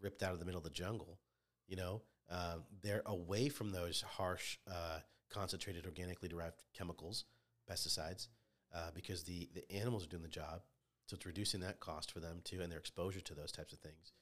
[0.00, 1.18] ripped out of the middle of the jungle.
[1.66, 7.24] You know, um, they're away from those harsh, uh, concentrated, organically derived chemicals,
[7.70, 8.28] pesticides,
[8.74, 10.62] uh, because the the animals are doing the job.
[11.06, 13.78] So it's reducing that cost for them too, and their exposure to those types of
[13.80, 14.12] things.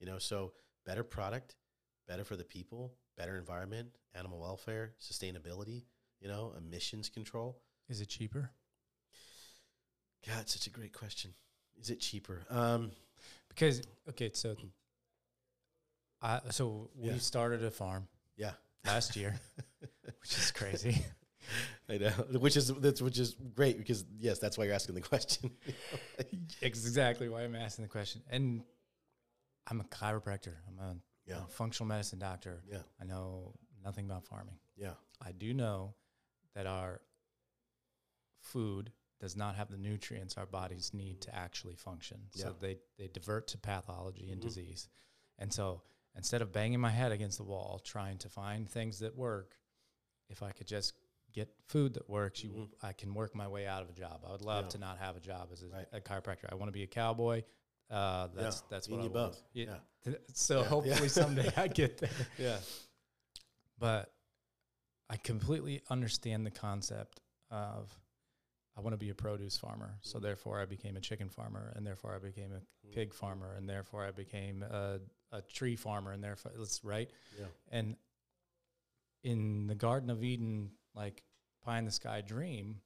[0.00, 0.52] You know, so
[0.84, 1.54] better product,
[2.08, 5.84] better for the people, better environment, animal welfare, sustainability.
[6.20, 7.60] You know, emissions control.
[7.88, 8.50] Is it cheaper?
[10.26, 11.34] God, such a great question.
[11.80, 12.42] Is it cheaper?
[12.48, 12.92] Um,
[13.48, 14.56] Because okay, so
[16.22, 17.18] I so we Yeah.
[17.18, 18.52] started a farm yeah,
[18.86, 19.38] last year,
[20.20, 21.04] which is crazy.
[21.88, 22.10] I know.
[22.38, 25.50] Which is that's which is great because yes, that's why you're asking the question.
[26.62, 28.22] exactly why I'm asking the question.
[28.30, 28.62] And
[29.68, 30.54] I'm a chiropractor.
[30.68, 32.62] I'm a, yeah, a functional medicine doctor.
[32.70, 33.54] yeah, I know
[33.84, 34.56] nothing about farming.
[34.76, 35.94] yeah, I do know
[36.54, 37.00] that our
[38.40, 42.18] food does not have the nutrients our bodies need to actually function.
[42.30, 42.52] So Yeah.
[42.60, 44.44] they, they divert to pathology and Mhm.
[44.44, 44.88] disease.
[45.38, 45.82] And so
[46.16, 49.56] instead of banging my head against the wall trying to find things that work,
[50.28, 50.94] if I could just
[51.32, 52.68] get food that works, you Mhm.
[52.82, 54.22] I can work my way out of a job.
[54.26, 54.70] I would love Yeah.
[54.70, 55.88] to not have a job as a, Right.
[55.92, 56.44] a chiropractor.
[56.50, 57.42] I want to be a cowboy.
[57.88, 59.42] Uh, that's that's Me what and I you both.
[59.52, 59.78] Yeah.
[60.04, 60.64] Yeah, So Yeah.
[60.68, 61.06] hopefully Yeah.
[61.08, 62.60] someday I get there yeah,
[63.78, 64.12] but
[65.08, 67.20] I completely understand the concept
[67.50, 67.96] of
[68.76, 69.98] I want to be a produce farmer.
[70.00, 70.22] So Mhm.
[70.22, 72.92] therefore I became a chicken farmer and therefore I became a Mm.
[72.92, 77.10] pig farmer and therefore I became a, a tree farmer and therefore it's right.
[77.38, 77.96] yeah, And
[79.22, 81.24] in the Garden of Eden, like
[81.62, 82.80] pie in the sky dream,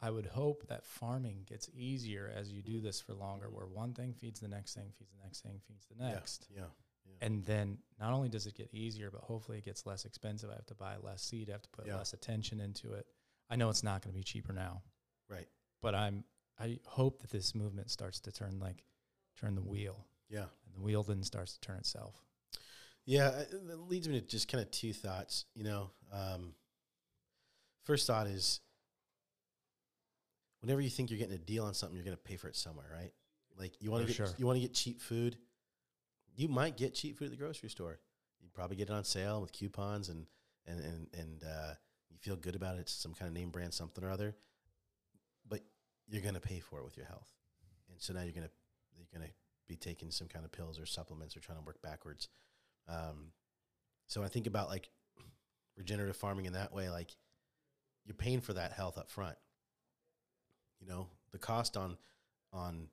[0.00, 3.94] I would hope that farming gets easier as you do this for longer, where one
[3.94, 6.46] thing feeds the next thing, feeds the next thing, feeds the next.
[6.50, 6.66] yeah,
[7.06, 10.50] yeah, And then not only does it get easier, but hopefully it gets less expensive.
[10.50, 11.48] I have to buy less seed.
[11.48, 11.96] I have to put Yeah.
[11.96, 13.06] less attention into it.
[13.48, 14.82] I know it's not going to be cheaper now,
[15.28, 15.48] right,
[15.82, 16.24] but I'm
[16.58, 18.84] I hope that this movement starts to turn like
[19.38, 22.14] turn the wheel, yeah, and the wheel then starts to turn itself.
[23.04, 23.30] yeah.
[23.30, 25.46] That leads me to just kind of two thoughts.
[25.54, 26.54] You know, um,
[27.84, 28.60] first thought is
[30.60, 32.56] whenever you think you're getting a deal on something, you're going to pay for it
[32.56, 33.12] somewhere, right?
[33.58, 34.28] Like you want to get sure.
[34.38, 35.36] you want to get cheap food.
[36.36, 38.00] You might get cheap food at the grocery store.
[38.40, 40.26] You probably get it on sale with coupons and
[40.66, 41.74] and and and uh,
[42.10, 42.80] you feel good about it.
[42.80, 44.34] It's some kind of name brand something or other.
[46.08, 47.32] You're going to pay for it with your health,
[47.90, 48.52] and so now you're going to
[48.96, 49.34] you're going to
[49.66, 52.28] be taking some kind of pills or supplements or trying to work backwards.
[52.88, 53.32] Um,
[54.06, 54.90] so I think about like
[55.76, 57.16] regenerative farming in that way, like
[58.04, 59.36] you're paying for that health up front.
[60.80, 61.96] You know, the cost on
[62.52, 62.88] on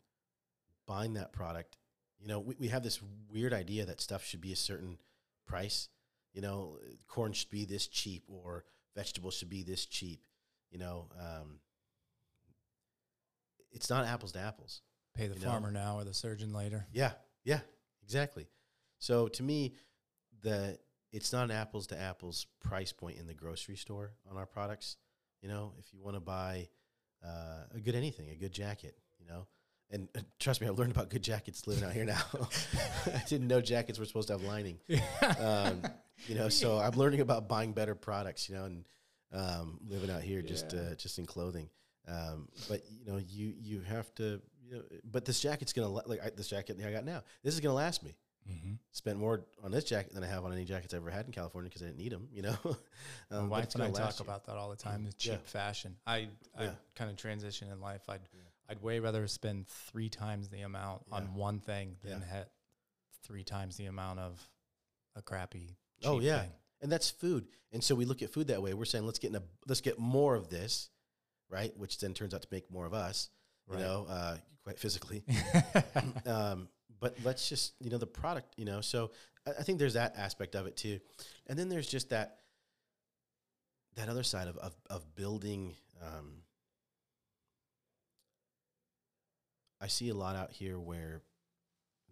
[0.87, 1.77] buying that product,
[2.19, 4.97] you know, we, we have this weird idea that stuff should be a certain
[5.45, 5.89] price.
[6.33, 8.63] You know, corn should be this cheap or
[8.95, 10.21] vegetables should be this cheap.
[10.71, 11.59] You know, um,
[13.71, 14.81] it's not apples to apples.
[15.15, 15.51] Pay the You know?
[15.51, 16.85] farmer now or the surgeon later.
[16.93, 17.11] Yeah,
[17.43, 17.59] yeah,
[18.03, 18.47] exactly.
[18.99, 19.73] So to me,
[20.41, 20.77] the
[21.11, 24.95] it's not an apples to apples price point in the grocery store on our products.
[25.41, 26.69] You know, if you want to buy
[27.25, 29.47] uh, a good anything, a good jacket, you know,
[29.89, 32.21] and uh, trust me, I've learned about good jackets living out here now.
[33.07, 34.79] I didn't know jackets were supposed to have lining.
[35.39, 35.81] Um,
[36.27, 38.47] you know, so I'm learning about buying better products.
[38.47, 38.85] You know, and
[39.33, 40.79] um, living out here just Yeah.
[40.81, 41.69] uh, just in clothing.
[42.07, 44.41] Um, but you know, you you have to.
[44.67, 47.23] You know, but this jacket's gonna like I, this jacket I got now.
[47.43, 48.15] This is gonna last me.
[48.49, 48.73] Mm-hmm.
[48.91, 51.31] Spent more on this jacket than I have on any jackets I ever had in
[51.31, 52.27] California because I didn't need them.
[52.31, 52.55] You know,
[53.29, 54.23] My um, but wife and I talk you.
[54.25, 55.03] about that all the time.
[55.03, 55.37] The cheap Yeah.
[55.45, 55.95] fashion.
[56.07, 56.71] I I Yeah.
[56.95, 58.01] kind of transition in life.
[58.09, 58.39] I'd Yeah.
[58.69, 62.49] I'd way rather spend three times the amount on one thing than hit
[63.23, 64.49] three times the amount of
[65.15, 65.75] a crappy.
[66.03, 66.41] Oh, yeah.
[66.41, 66.51] thing.
[66.81, 67.47] and that's food.
[67.71, 68.73] And so we look at food that way.
[68.73, 70.89] We're saying let's get in a, let's get more of this,
[71.51, 71.75] right?
[71.77, 73.29] Which then turns out to make more of us.
[73.67, 73.83] You Right.
[73.83, 75.23] know, uh, quite physically.
[76.25, 76.67] um,
[76.99, 78.53] but let's just you know the product.
[78.57, 79.11] You know, so
[79.47, 80.99] I, I think there's that aspect of it too,
[81.47, 82.37] and then there's just that
[83.95, 85.75] that other side of of, of building.
[86.01, 86.41] Um,
[89.79, 91.21] I see a lot out here where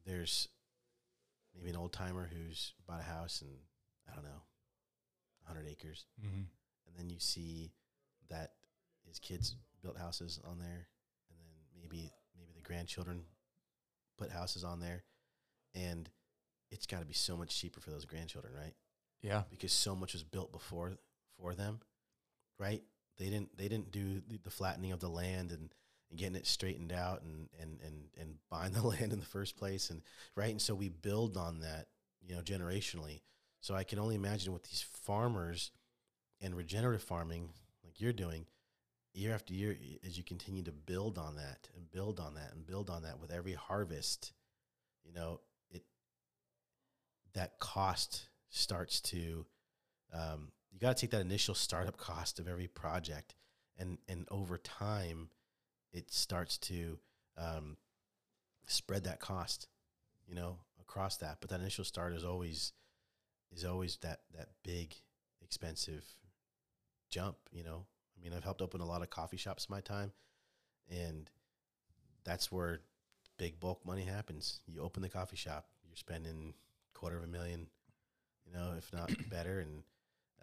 [0.06, 0.48] there's
[1.56, 3.52] maybe an old timer who's bought a house and
[4.10, 4.42] I don't know,
[5.46, 6.06] 100 acres.
[6.20, 6.46] Mhm.
[6.88, 7.72] And then you see
[8.30, 8.54] that
[9.10, 10.88] his kids built houses on there.
[11.30, 13.24] And then maybe, maybe the grandchildren
[14.18, 15.04] put houses on there.
[15.76, 16.10] And
[16.72, 18.74] it's got to be so much cheaper for those grandchildren, right?
[19.22, 19.44] Yeah.
[19.50, 20.94] Because so much was built before
[21.38, 21.80] for them,
[22.58, 22.84] right?
[23.18, 25.74] They didn't, they didn't do the, the flattening of the land and,
[26.10, 29.58] and getting it straightened out and, and, and, and buying the land in the first
[29.58, 29.90] place.
[29.90, 30.02] And
[30.36, 30.52] right.
[30.52, 31.88] And so we build on that,
[32.22, 33.22] you know, generationally.
[33.62, 35.72] So I can only imagine what these farmers
[36.42, 37.50] and regenerative farming,
[37.84, 38.46] like you're doing,
[39.20, 42.66] year after year, as you continue to build on that and build on that and
[42.66, 44.34] build on that with every harvest,
[45.04, 45.84] you know, it
[47.34, 49.46] that cost starts to
[50.14, 53.36] um, you got to take that initial startup cost of every project,
[53.78, 55.30] and and over time,
[55.92, 57.00] it starts to
[57.38, 57.78] um,
[58.68, 59.68] spread that cost,
[60.28, 61.38] you know, across that.
[61.42, 62.74] But that initial start is always
[63.52, 64.96] is always that that big
[65.42, 66.06] expensive
[67.10, 67.86] jump, you know.
[68.20, 70.12] I mean, I've helped open a lot of coffee shops in my time,
[70.90, 71.30] and
[72.24, 72.82] that's where
[73.38, 74.60] big bulk money happens.
[74.68, 76.54] You open the coffee shop, you're spending
[76.94, 77.68] quarter of a million,
[78.46, 79.84] you know, if not better, and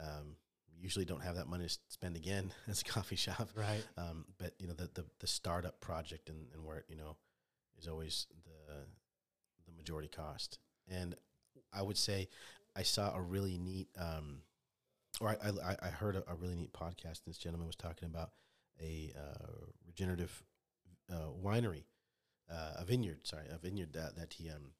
[0.00, 0.36] um,
[0.80, 3.50] usually don't have that money to spend again as a coffee shop.
[3.54, 3.84] Right.
[3.96, 7.16] Um, but you know, the, the the startup project and, and where it, you know
[7.78, 8.86] is always the
[9.66, 10.58] the majority cost.
[10.88, 11.14] And
[11.72, 12.28] I would say
[12.76, 14.42] I saw a really neat, um,
[15.20, 17.20] or I, I, I heard a, a really neat podcast.
[17.26, 18.30] This gentleman was talking about
[18.80, 20.42] a uh, regenerative
[21.10, 21.84] uh, winery,
[22.50, 24.72] uh, a vineyard, sorry, a vineyard that, that he um,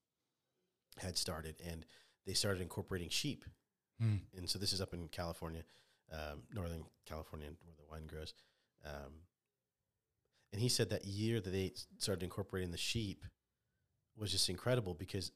[0.98, 1.56] had started.
[1.66, 1.86] And
[2.26, 3.44] they started incorporating sheep.
[4.02, 4.20] Mm.
[4.36, 5.62] And so this is up in California,
[6.12, 8.34] um, Northern California, where the wine grows.
[8.84, 9.12] Um,
[10.52, 13.24] and he said that year that they started incorporating the sheep
[14.16, 15.32] was just incredible because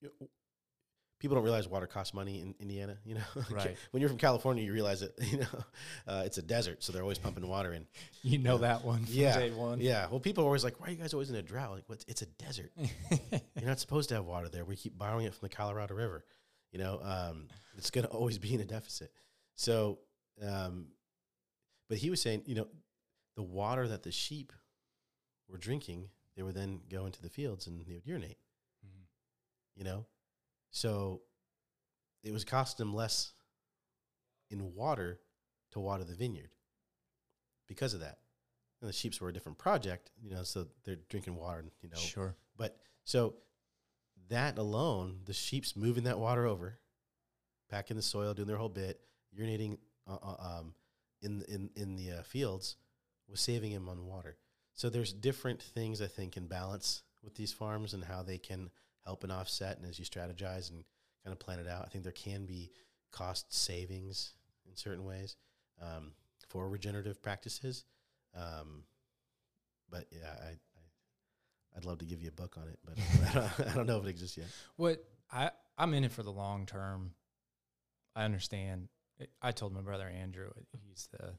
[0.00, 0.28] you know,
[1.20, 2.96] people don't realize water costs money in Indiana.
[3.04, 3.76] You know, Right.
[3.92, 5.64] when you're from California, you realize that you know
[6.08, 7.86] uh, it's a desert, so they're always pumping water in.
[8.22, 8.60] You know Yeah.
[8.68, 9.38] that one from Yeah.
[9.38, 9.80] day one.
[9.80, 10.08] Yeah.
[10.10, 12.04] Well, people are always like, "Why are you guys always in a drought?" Like, what?
[12.08, 12.72] It's a desert.
[13.56, 14.64] You're not supposed to have water there.
[14.64, 16.24] We keep borrowing it from the Colorado River.
[16.72, 17.46] You know, um,
[17.78, 19.10] it's going to always be in a deficit.
[19.54, 19.98] So,
[20.42, 20.88] um,
[21.88, 22.68] but he was saying, you know,
[23.36, 24.52] the water that the sheep
[25.48, 28.38] were drinking, they would then go into the fields and they would urinate.
[28.86, 29.02] Mhm.
[29.76, 30.06] You know,
[30.70, 31.22] so
[32.22, 33.32] it was costing them less
[34.50, 35.20] in water
[35.72, 36.50] to water the vineyard
[37.66, 38.18] because of that.
[38.80, 41.96] And the sheep's were a different project, you know, so they're drinking water, you know,
[41.98, 42.34] Sure.
[42.56, 43.34] but so
[44.28, 46.78] that alone, the sheep's moving that water over,
[47.68, 49.00] packing the soil, doing their whole bit,
[49.38, 50.74] urinating uh, uh, um,
[51.22, 52.76] in in in the uh, fields,
[53.28, 54.36] was saving him on water.
[54.72, 58.70] So there's different things I think in balance with these farms and how they can
[59.04, 59.78] help and offset.
[59.78, 60.84] And as you strategize and
[61.24, 62.70] kind of plan it out, I think there can be
[63.10, 64.34] cost savings
[64.68, 65.36] in certain ways
[65.80, 66.12] um,
[66.48, 67.84] for regenerative practices.
[68.34, 68.84] Um,
[69.90, 70.56] but yeah, I, I
[71.76, 73.98] I'd love to give you a book on it, but I don't, I don't know
[73.98, 74.46] if it exists yet.
[74.76, 77.12] What I I'm in it for the long term.
[78.14, 78.88] I understand.
[79.40, 81.34] I told my brother Andrew, he's the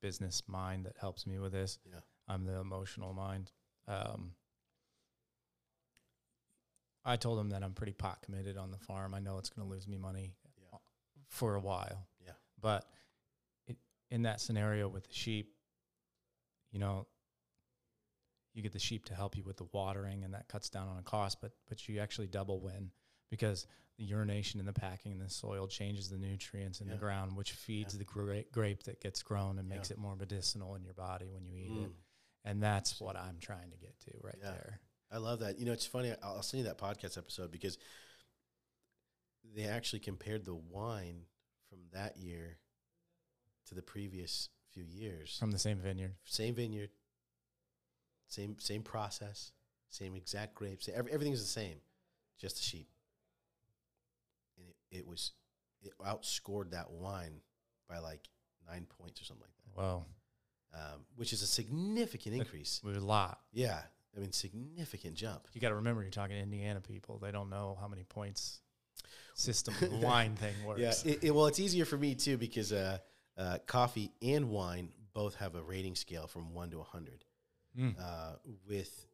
[0.00, 1.78] business mind that helps me with this.
[1.90, 2.00] Yeah.
[2.28, 3.50] I'm the emotional mind.
[3.88, 4.32] Um,
[7.04, 9.14] I told him that I'm pretty pot committed on the farm.
[9.14, 10.78] I know it's going to lose me money Yeah.
[11.28, 12.06] for a while.
[12.24, 12.32] Yeah.
[12.60, 12.86] But
[13.66, 13.76] it,
[14.10, 15.54] in that scenario with the sheep,
[16.72, 17.06] you know,
[18.54, 20.96] you get the sheep to help you with the watering, and that cuts down on
[20.98, 21.40] a cost.
[21.40, 22.90] But but you actually double win
[23.30, 23.66] because
[23.98, 26.94] the urination in the packing in the soil changes the nutrients in Yeah.
[26.94, 27.98] the ground, which feeds Yeah.
[27.98, 31.44] the gra- grape that gets grown and makes it more medicinal in your body when
[31.46, 31.90] you eat it.
[31.90, 31.94] Mm.
[32.44, 34.80] And that's what I'm trying to get to right there.
[35.12, 35.58] I love that.
[35.58, 36.12] You know, it's funny.
[36.22, 37.78] I'll, send you that podcast episode because
[39.54, 41.22] they actually compared the wine
[41.68, 42.58] from that year
[43.68, 45.36] to the previous few years.
[45.38, 46.14] From the same vineyard.
[46.24, 46.90] Same vineyard,
[48.28, 49.52] same same process,
[49.88, 50.88] same exact grapes.
[50.92, 51.76] Every, everything's the same,
[52.40, 52.88] just the sheep.
[54.58, 55.32] And it, it was
[55.82, 57.40] it outscored that wine
[57.88, 58.28] by like
[58.66, 60.04] nine points or something like that, Wow.
[60.74, 62.80] um, which is a significant increase.
[62.82, 63.40] It was a lot.
[63.52, 63.80] Yeah,
[64.16, 65.46] I mean significant jump.
[65.52, 67.18] You got to remember, you're talking to Indiana people.
[67.18, 68.60] They don't know how many points
[69.34, 70.80] system wine thing works.
[70.80, 72.98] Yeah, it, it, well, it's easier for me too because uh,
[73.36, 77.24] uh, coffee and wine both have a rating scale from one to hundred.
[77.78, 77.94] Mm.
[77.98, 78.36] Uh,
[78.68, 79.06] with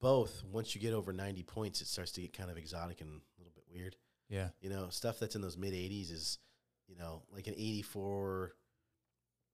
[0.00, 3.10] both, once you get over ninety points, it starts to get kind of exotic and
[3.10, 3.96] a little bit weird.
[4.28, 4.48] yeah.
[4.60, 6.38] You know, stuff that's in those mid eighties is,
[6.86, 8.52] you know, like an eighty-four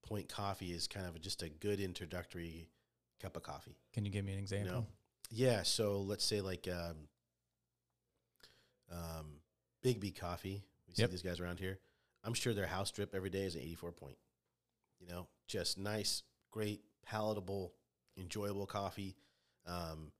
[0.02, 2.68] point coffee is kind of just a good introductory
[3.20, 3.76] cup of coffee.
[3.92, 4.72] Can you give me an example?
[4.72, 4.86] know,
[5.30, 6.96] Yeah, so let's say like um,
[8.90, 9.26] um,
[9.82, 10.62] Big B Coffee.
[10.88, 11.78] We see these guys around here.
[12.24, 14.16] I'm sure their house drip every day is an 84 point.
[14.98, 17.72] You know, just nice, great, palatable,
[18.18, 19.16] enjoyable coffee.
[19.66, 20.12] Um,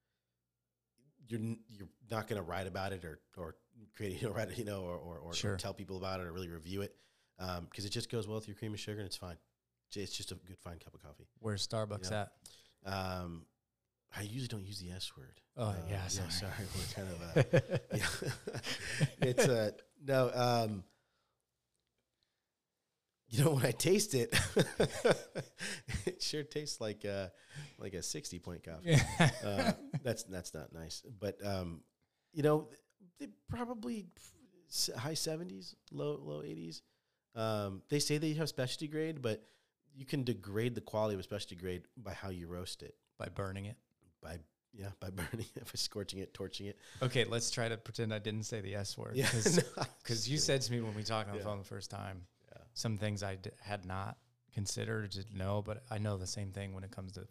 [1.28, 3.56] you're n- you're not going to write about it or or
[3.96, 6.32] create you know write you know or or, or, or tell people about it or
[6.32, 6.94] really review it
[7.68, 9.36] because it just goes well with your cream and sugar and it's fine.
[9.94, 11.26] It's just a good fine cup of coffee.
[11.40, 12.22] Where's Starbucks Yeah.
[12.22, 12.32] at?
[12.84, 13.44] Um,
[14.16, 15.40] I usually don't use the S word.
[15.56, 16.30] Oh, Uh, yeah, sorry.
[16.30, 16.52] sorry.
[16.74, 18.30] We're kind of uh, yeah.
[19.28, 19.70] it's uh
[20.04, 20.84] no um.
[23.28, 24.36] You know when I taste it,
[26.06, 27.28] it sure tastes like uh
[27.78, 28.96] like a sixty point coffee.
[29.44, 31.82] Uh, that's that's not nice, but um,
[32.32, 32.70] you know,
[33.20, 34.08] they probably
[34.96, 36.82] high seventies, low low eighties.
[37.36, 39.44] Um, they say they have specialty grade, but
[40.00, 43.28] you can degrade the quality of a specialty grade by how you roast it By
[43.28, 43.76] burning it.
[44.22, 44.38] by
[44.72, 48.18] yeah by burning it by scorching it torching it Okay, let's try to pretend I
[48.18, 49.14] didn't say the S word.
[49.14, 49.28] yeah
[50.02, 52.62] Because you said to me when we talked on the phone the first time, Yeah.
[52.72, 54.16] some things I d- had not
[54.54, 57.26] considered, didn't know, but I know the same thing when it comes to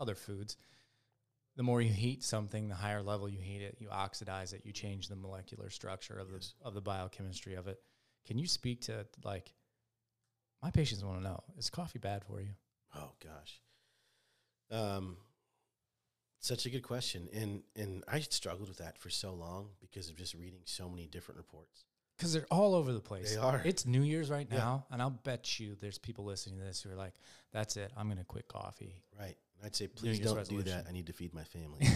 [0.00, 0.56] other foods.
[1.56, 4.72] The more you heat something, the higher level you heat it, you oxidize it, you
[4.72, 6.54] change the molecular structure of Yes.
[6.60, 7.78] the of the biochemistry of it.
[8.26, 9.52] Can you speak to like
[10.62, 12.48] my patients want to know is coffee bad for you?
[12.96, 13.60] oh gosh
[14.70, 15.16] um
[16.40, 20.16] such a good question and and i struggled with that for so long because of
[20.16, 21.84] just reading so many different reports
[22.16, 23.34] Because they're all over the place.
[23.34, 23.62] They are.
[23.64, 24.58] It's New Year's right Yeah.
[24.58, 27.14] now, and I'll bet you there's people listening to this who are like,
[27.52, 27.90] "That's it.
[27.96, 31.12] I'm going to quit coffee." right i'd say please don't do that i need to
[31.12, 31.86] feed my family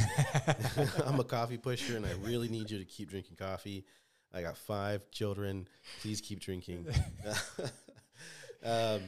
[1.06, 3.84] i'm a coffee pusher and i really need you to keep drinking coffee
[4.32, 5.66] i got five children
[6.00, 6.86] please keep drinking
[8.64, 9.00] um,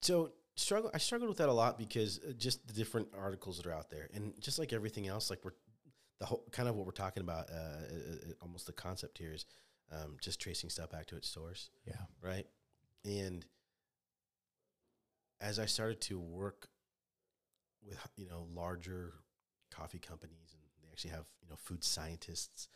[0.00, 3.66] so struggle i struggled with that a lot because uh, just the different articles that
[3.66, 5.52] are out there and just like everything else like we're
[6.20, 9.32] the whole kind of what we're talking about uh, uh, uh, almost the concept here
[9.32, 9.46] is
[9.92, 11.94] um, just tracing stuff back to its source yeah.
[12.22, 12.46] right
[13.04, 13.44] and
[15.40, 16.68] as i started to work
[17.84, 19.14] with you know larger
[19.72, 22.68] coffee companies and they actually have you know food scientists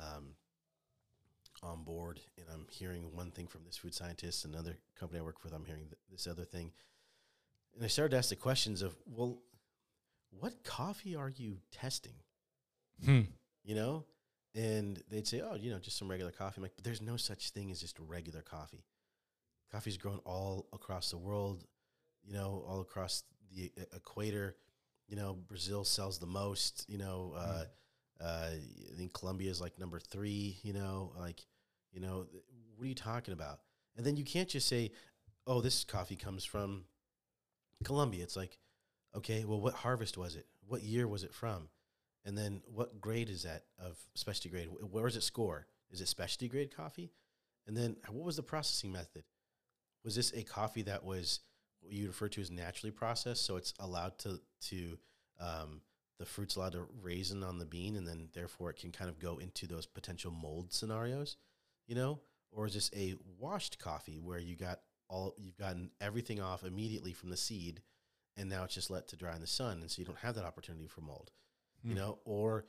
[0.00, 0.34] um,
[1.62, 5.42] on board and i'm hearing one thing from this food scientist another company i work
[5.44, 6.72] with i'm hearing th- this other thing.
[7.74, 9.38] And i started to ask the questions of well
[10.38, 12.14] what coffee are you testing?
[13.04, 13.22] Hmm.
[13.64, 14.04] you know?
[14.54, 16.54] And they'd say oh you know just some regular coffee.
[16.58, 18.84] I'm like but there's no such thing as just regular coffee.
[19.70, 21.64] Coffee's grown all across the world
[22.24, 23.22] you know all across
[23.54, 24.56] the equator.
[25.08, 27.64] You know brazil sells the most you know uh,
[28.22, 28.50] uh,
[28.92, 31.44] i think colombia is like number three you know like
[31.92, 32.26] you know
[32.76, 33.60] what are you talking about
[33.96, 34.90] and then you can't just say
[35.46, 36.84] oh this coffee comes from
[37.84, 38.58] colombia it's like
[39.16, 41.68] okay well what harvest was it what year was it from
[42.24, 44.68] and then what grade is that of specialty grade?
[44.68, 45.66] Wh- Where does it score?
[45.90, 47.12] Is it specialty grade coffee?
[47.66, 49.24] And then what was the processing method?
[50.04, 51.40] Was this a coffee that was
[51.80, 53.44] what you refer to as naturally processed?
[53.44, 54.98] So it's allowed to to
[55.40, 55.80] um,
[56.20, 59.18] the fruit's allowed to raisin on the bean, and then therefore it can kind of
[59.18, 61.36] go into those potential mold scenarios,
[61.88, 62.20] you know?
[62.52, 67.12] Or is this a washed coffee where you got all you've gotten everything off immediately
[67.12, 67.82] from the seed,
[68.36, 70.36] and now it's just let to dry in the sun, and so you don't have
[70.36, 71.32] that opportunity for mold
[71.82, 71.96] you Hmm.
[71.96, 72.66] know or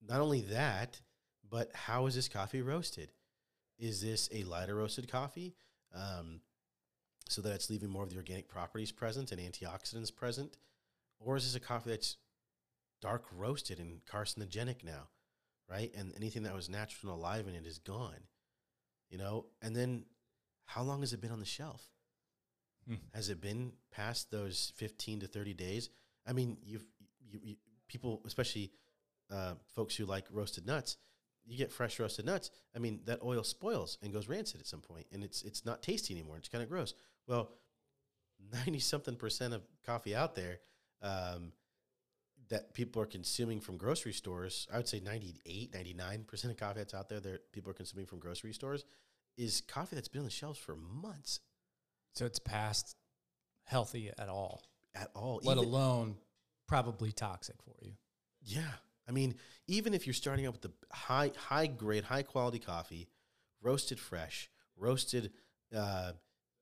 [0.00, 1.02] not only that
[1.50, 3.12] but how is this coffee roasted
[3.78, 5.54] is this a lighter roasted coffee
[5.92, 6.40] um,
[7.28, 10.56] so that it's leaving more of the organic properties present and antioxidants present
[11.20, 12.16] or is this a coffee that's
[13.02, 15.08] dark roasted and carcinogenic now
[15.68, 18.28] right and anything that was natural and alive in it is gone
[19.10, 20.04] you know and then
[20.64, 21.92] how long has it been on the shelf
[22.88, 22.94] Hmm.
[23.14, 25.90] Has it been past those 15 to 30 days?
[26.26, 26.84] I mean, you've,
[27.20, 27.56] you, you
[27.88, 28.72] people, especially
[29.30, 30.96] uh, folks who like roasted nuts,
[31.44, 32.50] you get fresh roasted nuts.
[32.74, 35.82] I mean, that oil spoils and goes rancid at some point, and it's it's not
[35.82, 36.36] tasty anymore.
[36.36, 36.94] It's kind of gross.
[37.26, 37.50] Well,
[38.52, 40.58] ninety something percent of coffee out there
[41.02, 41.52] um,
[42.52, 46.78] that people are consuming from grocery stores, I would say 98, 99 percent of coffee
[46.80, 48.84] that's out there that people are consuming from grocery stores
[49.38, 51.40] is coffee that's been on the shelves for months
[52.14, 52.94] So it's past
[53.64, 54.62] healthy at all,
[54.94, 55.40] at all.
[55.42, 56.16] let Even- alone
[56.68, 57.92] probably toxic for you.
[58.44, 58.70] Yeah.
[59.08, 59.34] I mean,
[59.66, 63.08] even if you're starting out with the high high grade, high quality coffee,
[63.62, 65.32] roasted fresh, roasted
[65.74, 66.12] uh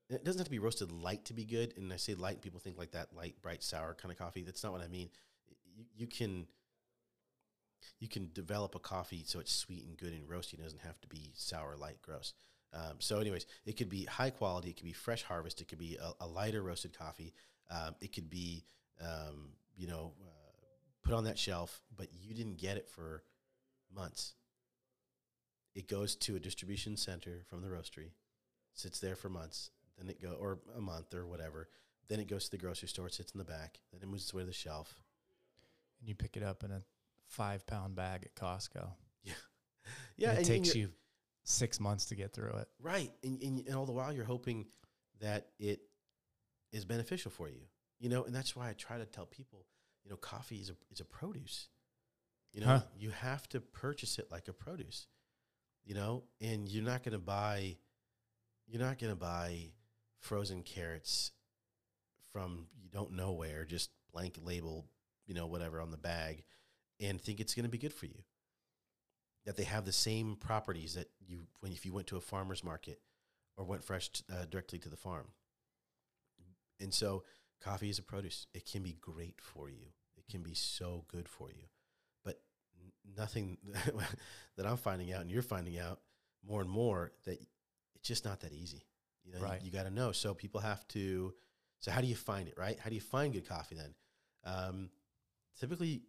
[0.09, 1.73] it doesn't have to be roasted light to be good.
[1.77, 4.43] And I say light, people think like that light, bright, sour kind of coffee.
[4.43, 5.09] That's not what I mean.
[5.81, 6.47] You, you can
[7.99, 10.53] you can develop a coffee so it's sweet and good and roasty.
[10.53, 12.33] It doesn't have to be sour, light, gross.
[12.73, 14.69] Um, so, anyways, it could be high quality.
[14.69, 15.61] It could be fresh harvest.
[15.61, 17.33] It could be a, a lighter roasted coffee.
[17.69, 18.63] Um, it could be,
[19.01, 20.51] um, you know, uh,
[21.03, 23.23] put on that shelf, but you didn't get it for
[23.93, 24.35] months.
[25.75, 28.11] It goes to a distribution center from the roastery,
[28.73, 29.71] sits there for months.
[29.97, 31.67] Then it go or a month or whatever.
[32.07, 33.07] Then it goes to the grocery store.
[33.07, 33.79] It sits in the back.
[33.91, 34.95] Then it moves its way to the shelf.
[36.01, 36.81] And you pick it up in a
[37.27, 38.89] five pound bag at Costco.
[39.23, 39.33] Yeah,
[40.31, 40.89] and it and- takes you
[41.43, 42.67] six months to get through it.
[42.79, 43.11] Right.
[43.23, 44.65] And, and, and all the while you're hoping
[45.21, 45.81] that it
[46.71, 47.61] is beneficial for you.
[47.99, 49.65] You know, and that's why I try to tell people,
[50.03, 51.67] you know, coffee is a is a produce.
[52.53, 52.81] You know, Huh.
[52.97, 55.07] you have to purchase it like a produce.
[55.83, 57.77] You know, and you're not gonna buy
[58.67, 59.71] you're not gonna buy
[60.19, 61.31] frozen carrots
[62.31, 64.85] from you don't know where, just blank label,
[65.31, 66.43] you know, whatever on the bag,
[66.99, 68.21] and think it's gonna be good for you
[69.45, 72.65] that they have the same properties that you when if you went to a farmer's
[72.65, 72.99] market
[73.55, 75.27] or went fresh t- uh, directly to the farm.
[76.81, 77.23] And so,
[77.61, 78.45] coffee is a produce.
[78.53, 79.85] It can be great for you.
[80.17, 81.63] It can be so good for you,
[82.25, 82.41] but
[82.83, 83.57] n- nothing
[84.57, 86.01] that I'm finding out and you're finding out
[86.45, 87.39] more and more that
[87.95, 88.85] it's just not that easy.
[89.23, 90.11] You know, you- you, got to know.
[90.11, 91.33] So people have to.
[91.79, 92.55] So how do you find it?
[92.57, 92.77] Right?
[92.79, 93.95] How do you find good coffee then?
[94.43, 94.89] Um,
[95.59, 96.01] typically,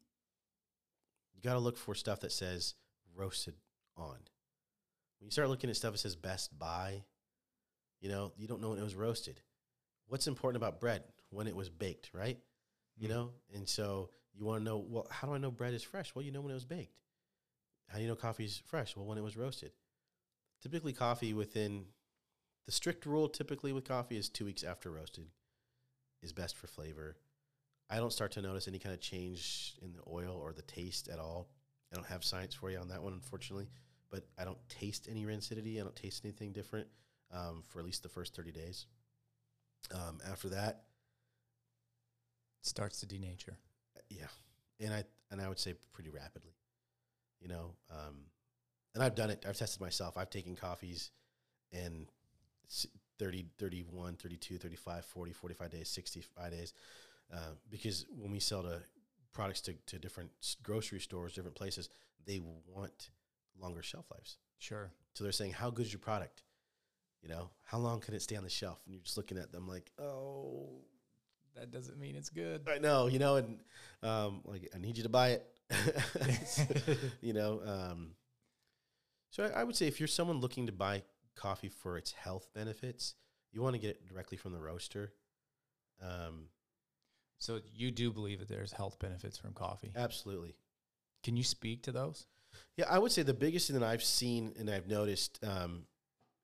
[1.34, 2.74] you got to look for stuff that says
[3.14, 3.54] roasted
[3.96, 4.16] on.
[5.18, 7.04] When you start looking at stuff that says best buy,
[8.00, 9.40] you know, you don't know when it was roasted.
[10.08, 11.04] What's important about bread?
[11.30, 12.38] When it was baked, right?
[12.96, 13.10] You Mm.
[13.10, 13.34] know?
[13.54, 16.14] And so you want to know, well, how do I know bread is fresh?
[16.14, 16.98] Well, you know when it was baked.
[17.88, 18.96] How do you know coffee is fresh?
[18.96, 19.72] Well, when it was roasted.
[20.60, 21.86] Typically, coffee within
[22.66, 25.28] the strict rule, typically with coffee, is two weeks after roasted,
[26.22, 27.16] is best for flavor.
[27.92, 31.08] I don't start to notice any kind of change in the oil or the taste
[31.08, 31.50] at all.
[31.92, 33.68] I don't have science for you on that one, unfortunately,
[34.10, 35.78] but I don't taste any rancidity.
[35.78, 36.86] I don't taste anything different
[37.30, 38.86] um, for at least the first 30 days.
[39.94, 40.84] Um, after that,
[42.62, 43.56] it starts to denature.
[44.08, 44.24] yeah,
[44.80, 46.54] and I and I would say pretty rapidly,
[47.40, 47.74] you know.
[47.90, 48.24] Um,
[48.94, 49.44] and I've done it.
[49.46, 50.16] I've tested myself.
[50.16, 51.10] I've taken coffees
[51.72, 52.06] and
[52.70, 52.86] s-
[53.18, 56.72] 30, 31, 32, 35, 40, 45 days, 65 days.
[57.32, 58.82] Uh, because when we sell to
[59.32, 60.30] products to, to different
[60.62, 61.88] grocery stores, different places,
[62.26, 63.10] they want
[63.58, 64.38] longer shelf lives.
[64.58, 64.90] Sure.
[65.14, 66.42] So they're saying, "How good is your product?
[67.22, 69.52] You know, how long can it stay on the shelf?" And you're just looking at
[69.52, 70.80] them like, "Oh,
[71.54, 72.68] That doesn't mean it's good.
[72.68, 73.58] I know, you know, and
[74.02, 75.46] um, like I need you to buy it."
[77.22, 78.14] you know, um,
[79.30, 81.02] so I, I would say if you're someone looking to buy
[81.34, 83.14] coffee for its health benefits,
[83.52, 85.12] you want to get it directly from the roaster.
[86.02, 86.46] Um,
[87.42, 89.90] So you do believe that there's health benefits from coffee.
[89.96, 90.54] absolutely.
[91.24, 92.26] Can you speak to those?
[92.76, 95.82] Yeah, I would say the biggest thing that I've seen and I've noticed um,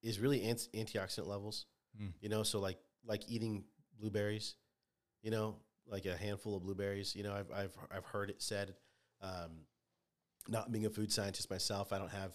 [0.02, 1.66] is really ant- antioxidant levels.
[2.00, 2.14] Mm.
[2.20, 3.62] You know, so like like eating
[4.00, 4.56] blueberries.
[5.22, 7.14] You know, like a handful of blueberries.
[7.14, 8.74] You know, I've I've I've heard it said.
[9.22, 9.66] Um,
[10.48, 12.32] not being a food scientist myself, I don't have,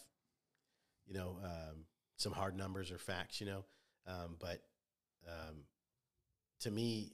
[1.06, 1.86] you know, um,
[2.16, 3.42] some hard numbers or facts.
[3.42, 3.66] You know,
[4.08, 4.62] um, but
[5.28, 5.66] um,
[6.62, 7.12] to me,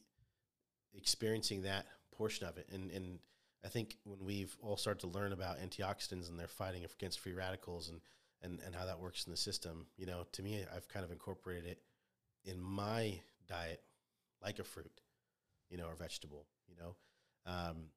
[0.96, 3.20] experiencing that portion of it, and and
[3.64, 7.34] I think when we've all started to learn about antioxidants and they're fighting against free
[7.34, 8.00] radicals and,
[8.42, 11.12] and, and how that works in the system, you know, to me, I've kind of
[11.12, 11.82] incorporated it
[12.46, 13.82] in my diet
[14.42, 15.02] like a fruit,
[15.70, 16.96] you know, or vegetable, you know.
[17.46, 17.88] Um,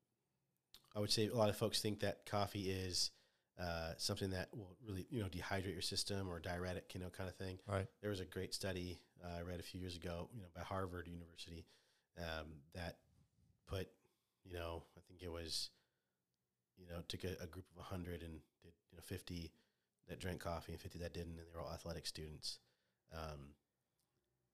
[0.96, 3.10] I would say a lot of folks think that coffee is
[3.60, 7.28] uh, something that will really, you know, dehydrate your system or diuretic, you know, kind
[7.28, 7.86] of thing Right.
[8.00, 10.62] there was a great study uh, I read a few years ago, you know, by
[10.62, 11.64] Harvard University,
[12.18, 12.96] um, that
[13.66, 13.88] put,
[14.44, 15.70] you know, I think it was,
[16.76, 19.52] you know, took a, a group of hundred and did, you know, fifty
[20.08, 22.58] that drank coffee and fifty that didn't, and they were all athletic students,
[23.12, 23.54] um,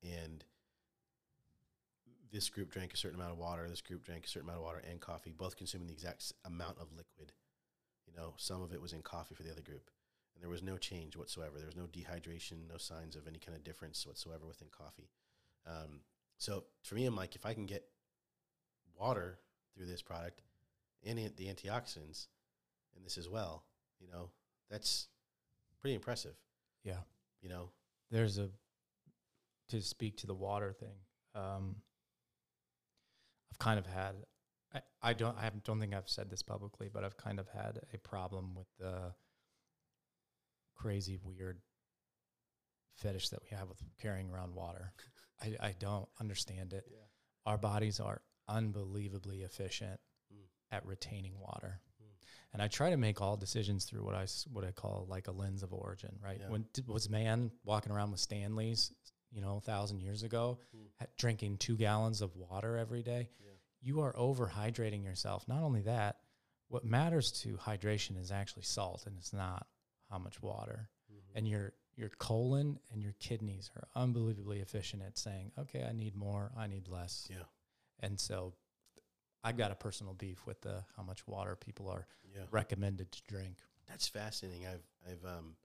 [0.02, 0.44] and
[2.30, 4.64] this group drank a certain amount of water, this group drank a certain amount of
[4.64, 7.32] water and coffee, both consuming the exact amount of liquid.
[8.06, 9.90] You know, some of it was in coffee for the other group,
[10.34, 11.56] and there was no change whatsoever.
[11.56, 15.08] There was no dehydration, no signs of any kind of difference whatsoever within coffee.
[15.66, 16.00] Um,
[16.38, 17.84] so for me, I'm like, if I can get
[18.98, 19.38] water
[19.76, 20.42] through this product
[21.04, 22.26] and the antioxidants
[22.96, 23.64] in this as well,
[24.00, 24.30] you know,
[24.70, 25.08] that's
[25.80, 26.34] pretty impressive.
[26.84, 27.00] Yeah.
[27.42, 27.70] You know,
[28.10, 28.50] There's a
[29.68, 30.96] to speak to the water thing.
[31.34, 31.76] Um,
[33.52, 34.14] I've kind of had.
[34.74, 35.36] I, I don't.
[35.36, 38.66] I don't think I've said this publicly, but I've kind of had a problem with
[38.78, 39.12] the
[40.74, 41.60] crazy, weird
[42.96, 44.92] fetish that we have with carrying around water.
[45.42, 46.84] I, I don't understand it.
[46.90, 46.98] yeah,
[47.46, 50.00] Our bodies are unbelievably efficient
[50.32, 50.44] Mm.
[50.72, 51.80] at retaining water.
[52.02, 52.06] Mm.
[52.52, 55.32] And I try to make all decisions through what I what I call like a
[55.32, 56.38] lens of origin, right?
[56.40, 56.48] Yeah.
[56.50, 58.92] When was man walking around with Stanleys,
[59.30, 61.06] you know, a thousand years ago, Mm.
[61.16, 63.30] drinking two gallons of water every day?
[63.40, 63.50] Yeah.
[63.80, 65.46] You are overhydrating yourself.
[65.48, 66.16] Not only that,
[66.68, 69.66] what matters to hydration is actually salt, and it's not
[70.10, 70.90] how much water.
[71.10, 71.32] Mhm.
[71.36, 76.14] And your your colon and your kidneys are unbelievably efficient at saying, "Okay, I need
[76.14, 77.42] more, I need less." yeah,
[78.00, 78.54] And so
[79.42, 82.42] I've got a personal beef with the how much water people are yeah.
[82.50, 83.56] recommended to drink.
[83.88, 84.66] That's fascinating.
[84.66, 85.56] I've I've um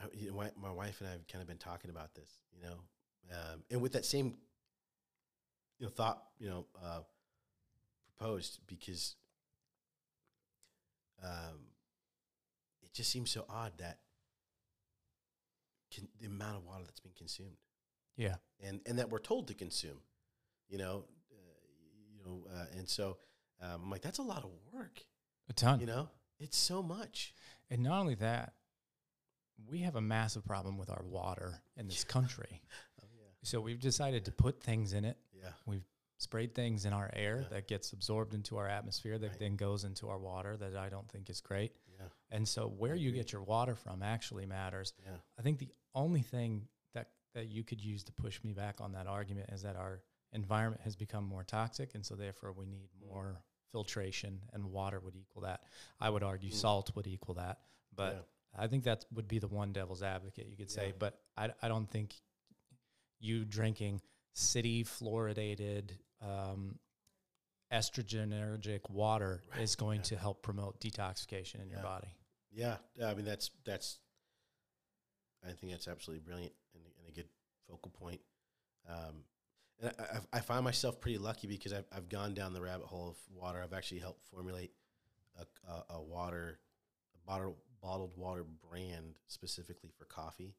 [0.00, 2.30] I, you know, my, my wife and I have kind of been talking about this,
[2.54, 2.76] you know,
[3.32, 4.36] um, and with that same
[5.78, 7.00] you know thought, you know, uh,
[8.06, 9.16] proposed because
[11.22, 11.66] um,
[12.82, 13.98] it just seems so odd that
[15.94, 17.56] con- the amount of water that's being consumed
[18.16, 18.36] Yeah.
[18.60, 20.00] and and that we're told to consume,
[20.68, 21.36] you know, uh,
[22.16, 23.18] you know, uh, and so
[23.60, 25.04] um, I'm like, that's a lot of work.
[25.48, 25.80] A ton.
[25.80, 27.34] You know, it's so much.
[27.70, 28.54] And not only that,
[29.68, 32.62] we have a massive problem with our water in this country.
[33.02, 35.18] Oh yeah, So we've decided to put things in it.
[35.32, 35.84] yeah, We've
[36.16, 37.48] sprayed things in our air Yeah.
[37.56, 39.38] that gets absorbed into our atmosphere that Right.
[39.38, 41.72] then goes into our water that I don't think is great.
[41.98, 44.92] yeah, And so where you get your water from actually matters.
[45.04, 48.80] yeah, I think the only thing that that you could use to push me back
[48.80, 52.66] on that argument is that our environment has become more toxic, and so therefore we
[52.66, 55.62] need more filtration, and water would equal that.
[56.00, 56.54] I would argue Mm.
[56.54, 57.60] salt would equal that,
[57.94, 60.88] but yeah, I think that would be the one devil's advocate you could say.
[60.88, 60.92] Yeah.
[60.98, 62.14] But I, I don't think
[63.20, 64.00] you drinking
[64.32, 65.90] city fluoridated
[66.22, 66.78] um,
[67.72, 70.04] estrogenergic water Right, is going yeah.
[70.04, 72.08] to help promote detoxification in your body.
[72.52, 72.76] yeah.
[72.96, 73.98] yeah, I mean, that's that's.
[75.46, 77.28] I think that's absolutely brilliant and, and a good
[77.68, 78.20] focal point.
[78.88, 79.24] Um,
[79.80, 83.08] and I, I, find myself pretty lucky because I've I've gone down the rabbit hole
[83.08, 83.62] of water.
[83.62, 84.72] I've actually helped formulate
[85.38, 86.58] a, a, a water,
[87.14, 90.54] a bottled bottled water brand specifically for coffee.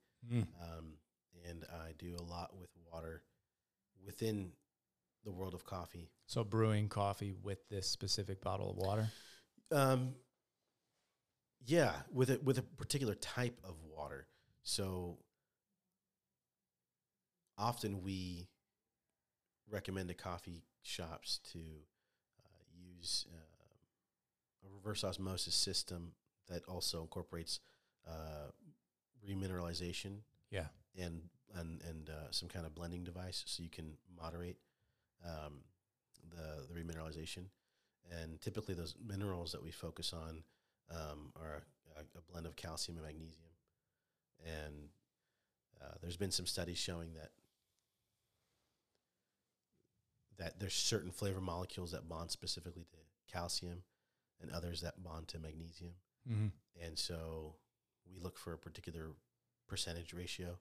[0.61, 0.93] um,
[1.49, 3.23] and I do a lot with water
[4.05, 4.51] within
[5.23, 6.09] the world of coffee.
[6.25, 9.11] So brewing coffee with this specific bottle of water.
[9.71, 10.15] Um,
[11.65, 14.27] yeah, with a with a particular type of water.
[14.63, 15.17] So
[17.57, 18.47] often we
[19.69, 22.63] recommend to coffee shops to uh,
[22.97, 26.13] use uh, a reverse osmosis system
[26.47, 27.59] that also incorporates
[28.07, 28.49] uh,
[29.27, 30.67] remineralization Yeah.
[30.97, 34.57] and and and uh, some kind of blending device so you can moderate
[35.25, 35.61] um,
[36.29, 37.45] the the remineralization.
[38.11, 40.43] And typically, those minerals that we focus on
[40.89, 41.63] um, are
[41.97, 43.50] a, a blend of calcium and magnesium.
[44.45, 44.89] And
[45.81, 47.31] uh, there's been some studies showing that
[50.37, 52.97] that there's certain flavor molecules that bond specifically to
[53.31, 53.83] calcium,
[54.41, 55.93] and others that bond to magnesium.
[56.29, 56.47] Mm-hmm.
[56.83, 57.55] And so
[58.09, 59.11] we look for a particular
[59.67, 60.57] percentage ratio,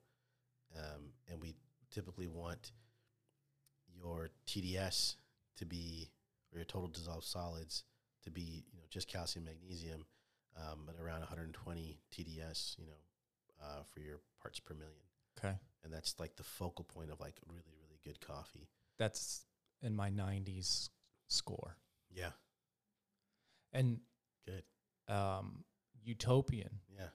[0.76, 1.54] um, and we
[1.90, 2.72] typically want
[3.94, 5.16] your TDS
[5.56, 6.10] to be,
[6.52, 7.84] or your total dissolved solids
[8.24, 10.04] to be, you know, just calcium, magnesium,
[10.56, 12.92] um, at around 120 TDS, you know,
[13.62, 14.94] uh, for your parts per million.
[15.38, 15.56] Okay.
[15.84, 18.68] And that's like the focal point of like really, really good coffee.
[18.98, 19.44] That's
[19.82, 20.90] in my 90s
[21.28, 21.76] score.
[22.10, 22.30] Yeah.
[23.72, 24.00] And
[24.46, 24.64] Good.
[25.12, 25.64] um,
[26.02, 27.08] Utopian, Yeah.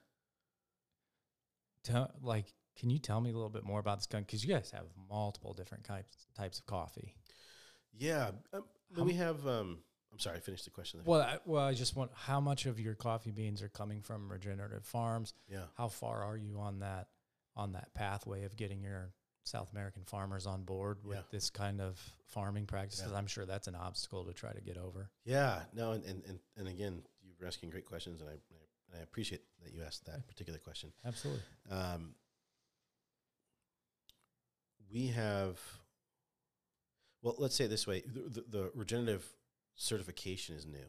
[1.84, 4.24] tell, like, can you tell me a little bit more about this gun?
[4.24, 7.16] Because you guys have multiple different types types of coffee.
[7.98, 8.32] Yeah.
[8.54, 8.64] Um,
[9.06, 9.80] we have, um,
[10.16, 11.00] I'm sorry, I finished the question.
[11.00, 11.12] there.
[11.12, 14.32] Well, I, well, I just want how much of your coffee beans are coming from
[14.32, 15.34] regenerative farms?
[15.52, 15.66] yeah.
[15.78, 17.08] How far are you on that
[17.58, 19.12] on that pathway of getting your
[19.44, 21.24] South American farmers on board with Yeah.
[21.32, 23.08] this kind of farming practices?
[23.12, 23.18] Yeah.
[23.18, 25.10] I'm sure that's an obstacle to try to get over.
[25.26, 29.00] Yeah, no, and, and, and, and again, you were asking great questions, and I, I,
[29.00, 30.94] I appreciate that you asked that particular question.
[31.06, 31.44] Absolutely.
[31.70, 32.16] Um,
[34.92, 35.60] we have
[37.22, 39.26] well, let's say it this way: the, the, the regenerative
[39.76, 40.86] certification is new.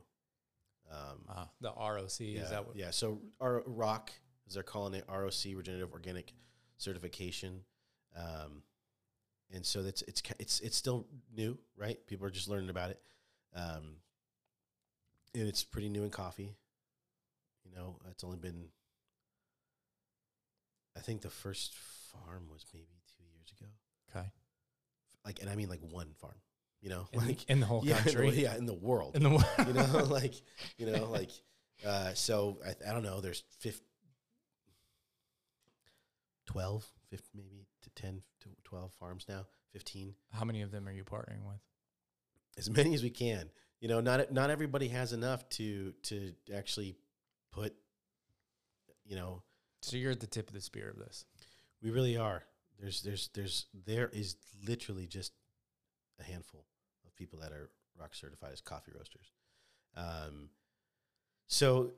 [0.91, 2.77] Um, Uh, the ROC yeah, is that what?
[2.77, 2.91] yeah.
[2.91, 4.13] So our ROC,
[4.47, 6.33] as they're calling it, ROC Regenerative Organic
[6.79, 7.65] Certification,
[8.15, 8.63] um,
[9.51, 12.05] and so that's it's it's it's still new, right?
[12.07, 13.01] People are just learning about it,
[13.55, 13.97] um,
[15.35, 16.55] and it's pretty new in coffee.
[17.65, 18.69] You know, it's only been,
[20.97, 23.71] I think the first farm was maybe two years ago.
[24.11, 24.31] Okay.
[25.25, 26.37] Like, and I mean like one farm.
[26.87, 28.43] You know, In, like in the whole yeah, in the- country.
[28.45, 29.45] yeah, in the world In the world.
[29.67, 30.35] you know, like,
[30.79, 31.31] you know, like,
[31.85, 33.85] uh, so I, I don't know, there's 50,
[36.47, 40.93] 12, 15, maybe to 10 to 12 farms now, 15, How many of them are
[40.93, 41.59] you partnering with?
[42.57, 43.51] as many as we can.
[43.81, 46.97] You know, not, not everybody has enough to, to actually
[47.51, 47.75] put,
[49.05, 49.43] you know,
[49.83, 51.25] So you're at the tip of the spear of this.
[51.83, 52.45] we really are.
[52.81, 55.33] There's, there's, there's, there is literally just
[56.21, 56.65] a handful
[57.17, 59.33] people that are ROC certified as coffee roasters.
[59.97, 60.51] Um,
[61.49, 61.93] so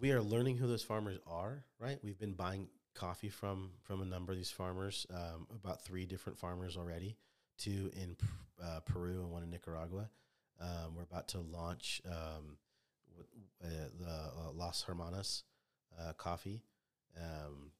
[0.00, 1.98] we are learning who those farmers are, right?
[2.02, 6.38] We've been buying coffee from from a number of these farmers, um, about three different
[6.38, 7.16] farmers already,
[7.58, 8.16] two in
[8.62, 10.10] uh, Peru and one in Nicaragua.
[10.60, 12.56] Um, we're about to launch um,
[13.62, 13.68] uh,
[14.00, 15.42] the uh, Las Hermanas
[16.00, 16.62] uh, coffee
[17.16, 17.72] um,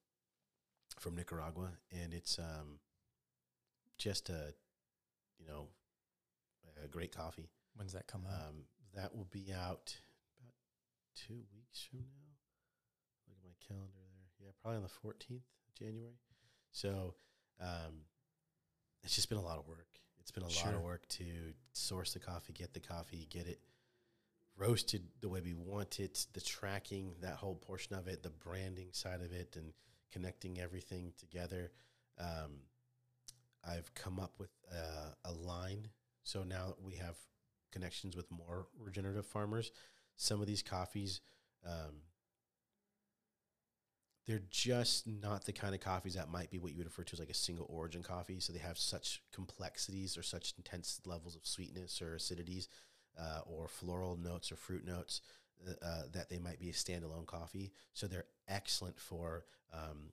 [0.99, 2.79] from Nicaragua, and it's um,
[3.99, 4.55] just a
[5.39, 5.69] you know
[6.83, 7.49] a great coffee.
[7.75, 8.49] When's that come out?
[8.49, 8.65] Um,
[8.95, 9.95] that will be out
[10.39, 10.55] about
[11.15, 12.37] two weeks from now.
[13.29, 14.47] Look at my calendar there.
[14.47, 15.37] Yeah, probably on the 14th
[15.69, 16.19] of January.
[16.73, 17.15] So
[17.61, 18.05] um,
[19.03, 19.89] it's just been a lot of work.
[20.21, 21.25] It's been a lot of work to
[21.73, 23.59] source the coffee, get the coffee, get it
[24.57, 28.89] roasted the way we want it, the tracking, that whole portion of it, the branding
[28.93, 29.73] side of it, and
[30.13, 31.73] connecting everything together.
[32.21, 32.61] Um,
[33.67, 35.89] I've come up with uh, a line.
[36.23, 37.17] So now we have
[37.73, 39.73] connections with more regenerative farmers.
[40.17, 41.21] Some of these coffees,
[41.67, 42.03] um,
[44.27, 47.15] they're just not the kind of coffees that might be what you would refer to
[47.15, 48.39] as like a single origin coffee.
[48.39, 52.69] So they have such complexities or such intense levels of sweetness or acidities
[53.19, 55.23] uh, or floral notes or fruit notes
[55.67, 57.73] uh, uh, that they might be a standalone coffee.
[57.95, 60.13] So they're excellent for um,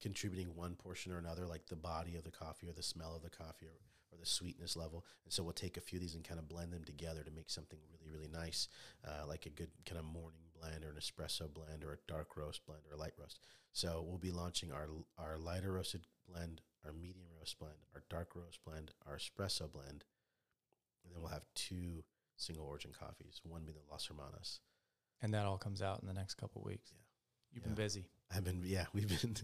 [0.00, 3.22] contributing one portion or another, like the body of the coffee or the smell of
[3.22, 3.72] the coffee or,
[4.12, 5.04] or the sweetness level.
[5.24, 7.30] And so we'll take a few of these and kind of blend them together to
[7.30, 8.68] make something really, really nice,
[9.06, 12.36] uh, like a good kind of morning blend or an espresso blend or a dark
[12.36, 13.40] roast blend or a light roast.
[13.72, 14.88] So we'll be launching our
[15.18, 20.04] our lighter roasted blend, our medium roast blend, our dark roast blend, our espresso blend,
[21.04, 22.04] and then we'll have two
[22.36, 23.40] single origin coffees.
[23.44, 24.60] One being the Las Hermanas.
[25.20, 26.92] and that all comes out in the next couple of weeks.
[26.92, 27.07] Yeah.
[27.52, 27.68] You've Yeah.
[27.68, 28.06] been busy.
[28.34, 29.36] I've been yeah, we've been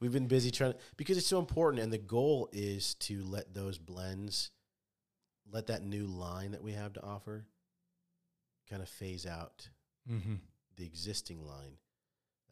[0.00, 3.54] we've been busy trying to, because it's so important and the goal is to let
[3.54, 4.50] those blends
[5.50, 7.46] let that new line that we have to offer
[8.68, 9.68] kind of phase out
[10.10, 10.34] Mm-hmm.
[10.76, 11.78] the existing line.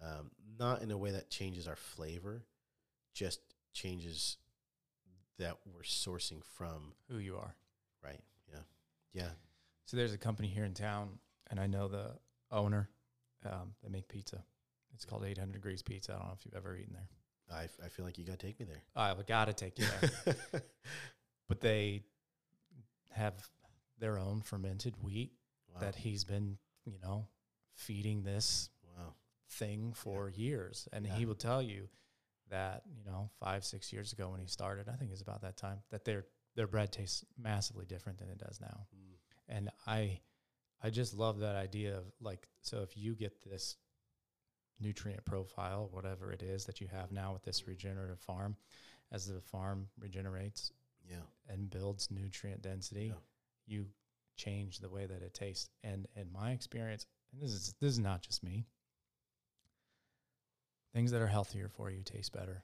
[0.03, 2.45] Um, not in a way that changes our flavor,
[3.15, 3.41] just
[3.73, 4.39] changes
[5.39, 7.55] that we're sourcing from, Who you are.
[8.05, 8.21] right?
[8.53, 8.59] Yeah.
[9.13, 9.29] Yeah.
[9.87, 11.19] So there's a company here in town,
[11.49, 12.17] and I know the
[12.51, 12.89] owner.
[13.45, 14.43] Um, they make pizza.
[14.95, 16.13] It's called 800 Degrees Pizza.
[16.13, 17.09] I don't know if you've ever eaten there.
[17.53, 18.83] I, I feel like you got to take me there.
[18.97, 20.35] I've got to take you there.
[21.49, 22.03] but they
[23.13, 23.35] have
[23.99, 25.33] their own fermented wheat
[25.73, 25.81] wow.
[25.81, 27.29] that he's been, you know,
[27.75, 29.15] feeding this wow.
[29.51, 30.89] thing for years.
[30.93, 31.15] And Yeah.
[31.15, 31.89] he will tell you
[32.51, 35.57] that, you know, five, six years ago when he started, I think it's about that
[35.57, 36.25] time, that their
[36.57, 38.87] their bread tastes massively different than it does now.
[38.95, 39.17] Mm.
[39.49, 40.21] And I
[40.83, 43.77] I just love that idea of like so if you get this
[44.81, 48.57] nutrient profile, whatever it is that you have now with this regenerative farm,
[49.13, 50.73] as the farm regenerates
[51.09, 51.23] Yeah.
[51.49, 53.21] and builds nutrient density, Yeah.
[53.67, 53.93] you
[54.37, 55.71] change the way that it tastes.
[55.83, 58.67] And in my experience, and this is this is not just me,
[60.93, 62.63] things that are healthier for you taste better.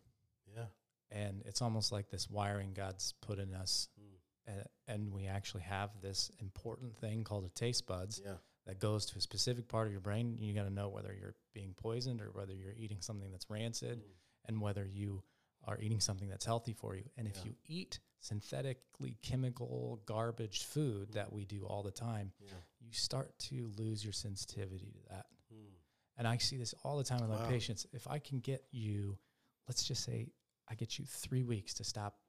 [0.54, 0.66] Yeah.
[1.10, 3.88] And it's almost like this wiring God's put in us.
[4.00, 4.04] Mm.
[4.46, 8.36] And, and we actually have this important thing called a taste buds Yeah.
[8.70, 10.36] That goes to a specific part of your brain.
[10.38, 13.98] You got to know whether you're being poisoned or whether you're eating something that's rancid
[13.98, 14.12] Mm.
[14.46, 15.24] and whether you
[15.64, 17.02] are eating something that's healthy for you.
[17.16, 17.46] And if Yeah.
[17.46, 22.52] you eat synthetically chemical garbage food that we do all the time, Yeah.
[22.78, 25.26] you start to lose your sensitivity to that.
[25.52, 25.74] Mm.
[26.18, 27.86] And I see this all the time with my patients.
[27.92, 29.18] If I can get you,
[29.66, 30.28] let's just say
[30.68, 32.20] I get you three weeks to stop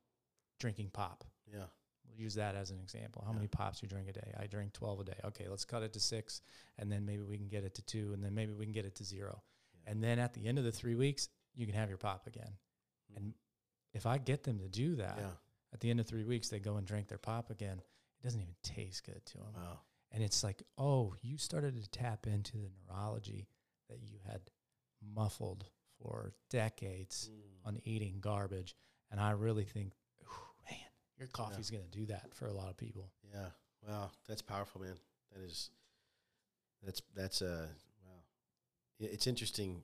[0.58, 1.24] drinking pop.
[1.46, 1.68] Yeah.
[2.16, 3.22] Use that as an example.
[3.24, 3.36] How Yeah.
[3.36, 4.34] many pops you drink a day?
[4.38, 5.20] I drink 12 a day.
[5.24, 6.41] Okay, let's cut it to six,
[6.78, 8.86] and then maybe we can get it to two, and then maybe we can get
[8.86, 9.41] it to zero.
[9.74, 9.91] Yeah.
[9.91, 12.57] And then at the end of the three weeks, you can have your pop again.
[13.12, 13.18] Mm.
[13.18, 13.34] And
[13.93, 15.32] if I get them to do that, yeah.
[15.74, 17.80] At the end of three weeks, they go and drink their pop again.
[17.80, 19.53] It doesn't even taste good to them.
[19.55, 19.80] Wow.
[20.12, 23.47] And it's like, oh, you started to tap into the neurology
[23.89, 24.41] that you had
[25.01, 25.66] muffled
[25.97, 27.68] for decades Mm.
[27.68, 28.76] on eating garbage.
[29.09, 29.93] And I really think,
[31.22, 33.11] your coffee's going to do that for a lot of people.
[33.32, 33.49] Yeah.
[33.88, 34.09] Wow.
[34.28, 34.95] That's powerful, man.
[35.32, 35.69] That is.
[36.84, 37.67] That's that's uh
[38.03, 38.24] wow.
[38.99, 39.84] It's interesting.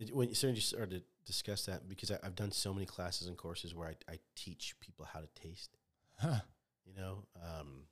[0.00, 3.36] It, when you started to discuss that because I, I've done so many classes and
[3.36, 5.76] courses where I, I teach people how to taste.
[6.18, 6.40] Huh.
[6.84, 7.84] You know, um,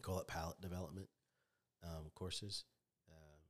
[0.00, 1.08] call it palate development
[1.82, 2.62] um, courses.
[3.10, 3.40] Um,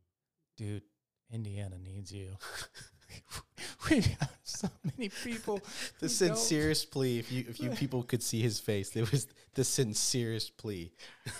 [0.57, 0.85] Dude,
[1.31, 2.37] Indiana needs you.
[3.91, 5.57] we have so many people.
[6.01, 7.19] the who don't- sincerest plea.
[7.19, 10.93] If you if you people could see his face, it was the sincerest plea.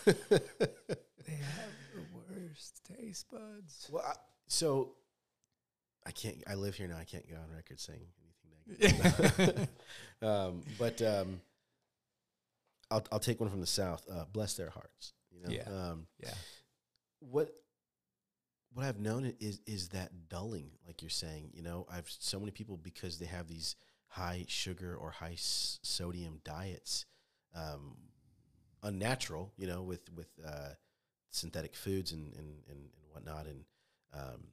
[0.05, 0.13] They
[1.37, 3.89] have the worst taste buds.
[3.91, 4.15] Well, I,
[4.49, 4.93] so
[6.07, 6.43] I can't.
[6.49, 6.97] I live here now.
[6.99, 8.01] I can't go on record saying
[8.81, 8.99] anything
[9.39, 9.69] negative.
[10.23, 11.41] um, but um,
[12.91, 14.05] I'll I'll take one from the south.
[14.13, 15.13] Uh, bless their hearts.
[15.31, 15.51] You know.
[15.51, 15.63] Yeah.
[15.91, 16.35] Um, yeah.
[17.21, 17.55] what
[18.75, 21.51] what I've known is is that dulling, like you're saying.
[21.55, 23.77] You know, I've so many people because they have these
[24.09, 27.07] high sugar or high s- sodium diets,
[27.55, 27.97] um,
[28.83, 29.53] unnatural.
[29.57, 30.71] You know, with with uh,
[31.31, 33.65] synthetic foods and and and, and whatnot, and
[34.15, 34.49] um,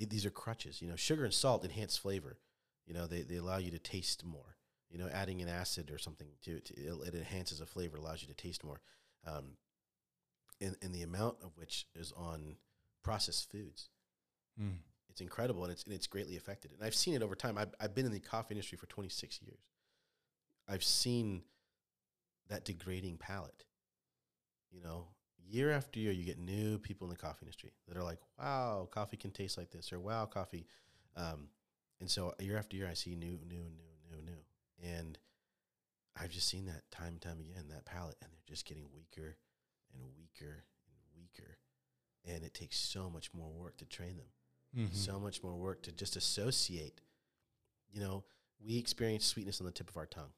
[0.00, 0.80] i- these are crutches.
[0.82, 2.38] You know, sugar and salt enhance flavor.
[2.86, 4.56] You know, they they allow you to taste more.
[4.90, 8.22] You know, adding an acid or something to, to it, it enhances a flavor, allows
[8.22, 8.80] you to taste more.
[9.26, 9.56] Um,
[10.60, 12.56] and, and the amount of which is on
[13.04, 13.88] processed foods.
[14.60, 14.78] Mm.
[15.08, 16.72] It's incredible and it's, and it's greatly affected.
[16.72, 17.56] And I've seen it over time.
[17.56, 19.60] I've, I've been in the coffee industry for 26 years.
[20.68, 21.42] I've seen
[22.48, 23.64] that degrading palate.
[24.72, 25.06] You know,
[25.48, 28.88] year after year, you get new people in the coffee industry that are like, wow,
[28.90, 30.66] coffee can taste like this, or wow, coffee.
[31.16, 31.48] Um,
[32.00, 34.90] and so year after year, I see new, new, new, new, new.
[34.96, 35.16] And
[36.20, 39.36] I've just seen that time and time again, that palate, and they're just getting weaker
[39.94, 41.58] and weaker and weaker.
[42.24, 44.32] And it takes so much more work to train them,
[44.76, 44.94] Mhm.
[44.94, 47.00] so much more work to just associate.
[47.90, 48.24] You know,
[48.58, 50.32] we experience sweetness on the tip of our tongue.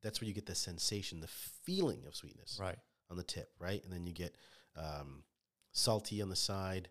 [0.00, 2.78] That's where you get the sensation, the feeling of sweetness right.
[3.10, 3.82] on the tip, right?
[3.82, 4.36] And then you get
[4.76, 5.24] um,
[5.72, 6.88] salty on the side,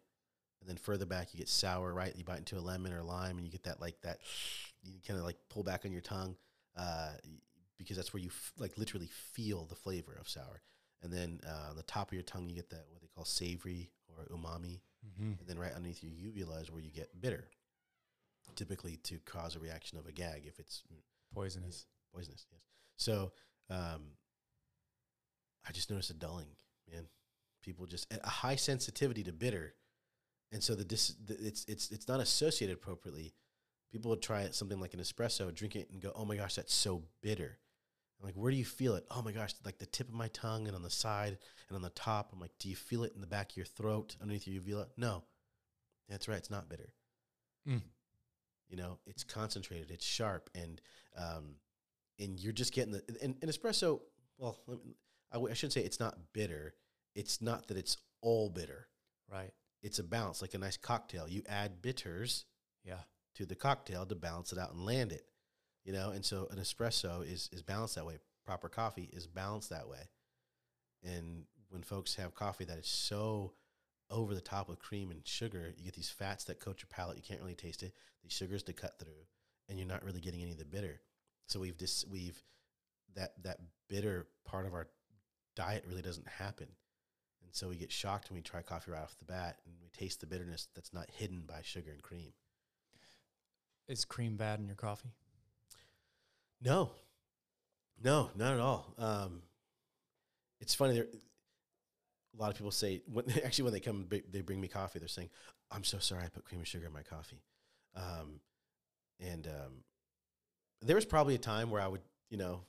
[0.62, 2.16] and then further back you get sour, right?
[2.16, 4.20] You bite into a lemon or lime, and you get that like that.
[4.84, 6.38] You kind of like pull back on your tongue
[6.76, 7.12] uh,
[7.78, 10.62] because that's where you f- like literally feel the flavor of sour.
[11.04, 13.26] And then uh, on the top of your tongue you get that what they call
[13.26, 15.34] savory or umami, Mm-hmm.
[15.38, 17.49] and then right underneath your uvula is where you get bitter,
[18.56, 20.95] typically to cause a reaction of a gag if it's mm,
[21.36, 21.88] Poisonous.
[22.16, 22.45] poisonous.
[22.49, 22.62] Yes.
[22.95, 23.34] So
[23.70, 24.01] um,
[25.68, 26.47] I just noticed a dulling,
[26.89, 27.06] man.
[27.62, 29.74] People just a high sensitivity to bitter,
[30.54, 33.34] and so the, dis, the it's it's it's not associated appropriately.
[33.91, 36.74] People would try something like an espresso, drink it, and go, "Oh my gosh, that's
[36.74, 37.58] so bitter."
[38.24, 40.30] I'm like, "Where do you feel it?" "Oh my gosh, like the tip of my
[40.30, 43.14] tongue and on the side and on the top." I'm like, "Do you feel it
[43.14, 45.24] in the back of your throat, underneath your uvula?" No,
[46.08, 46.38] that's right.
[46.38, 46.94] It's not bitter.
[47.68, 47.82] Mm.
[48.70, 50.82] You know, it's concentrated, it's sharp, and
[51.18, 51.56] um,
[52.20, 54.02] and you're just getting the and, and espresso.
[54.38, 54.96] Well, let me-
[55.32, 56.76] I, w- I should say it's not bitter.
[57.16, 58.88] It's not that it's all bitter.
[59.32, 59.52] Right.
[59.82, 61.28] It's a balance, like a nice cocktail.
[61.28, 62.46] You add bitters
[62.86, 63.00] Yeah.
[63.36, 65.26] to the cocktail to balance it out and land it.
[65.84, 68.18] You know, and so an espresso is is balanced that way.
[68.46, 70.10] Proper coffee is balanced that way.
[71.04, 73.54] And when folks have coffee that is so
[74.10, 77.18] over the top with cream and sugar, you get these fats that coat your palate.
[77.18, 77.94] You can't really taste it.
[78.22, 79.26] These sugars to cut through,
[79.68, 81.02] and you're not really getting any of the bitter.
[81.48, 82.42] So we've just we've
[83.16, 83.60] that that
[83.90, 84.88] bitter part of our
[85.56, 86.68] diet really doesn't happen.
[87.44, 89.90] And so we get shocked when we try coffee right off the bat and we
[89.90, 92.34] taste the bitterness that's not hidden by sugar and cream.
[93.88, 95.12] Is cream bad in your coffee?
[96.64, 96.91] No,
[98.03, 98.93] no, not at all.
[98.97, 99.41] Um,
[100.61, 100.93] it's funny.
[100.95, 101.07] There,
[102.38, 104.99] a lot of people say when actually when they come, they bring me coffee.
[104.99, 105.30] They're saying,
[105.72, 107.41] "I'm so sorry, I put cream and sugar in my coffee."
[107.95, 108.39] Um,
[109.20, 109.74] and um,
[110.82, 112.61] there was probably a time where I would, you know,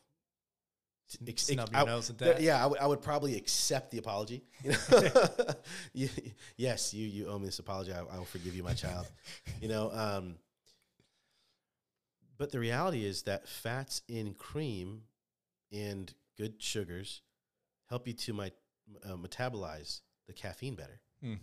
[1.26, 2.40] ex- Snub your I- nose at that.
[2.42, 4.44] yeah, I would- would probably accept the apology.
[4.62, 5.32] You know?
[5.92, 6.08] You-
[6.56, 7.92] yes, you you owe me this apology.
[7.92, 9.06] I, I will forgive you, my child.
[9.62, 10.34] you know, um,
[12.38, 15.02] but the reality is that fats in cream
[15.72, 17.22] and good sugars
[17.88, 18.50] help you to my,
[19.04, 21.34] uh, metabolize the caffeine better, Hmm.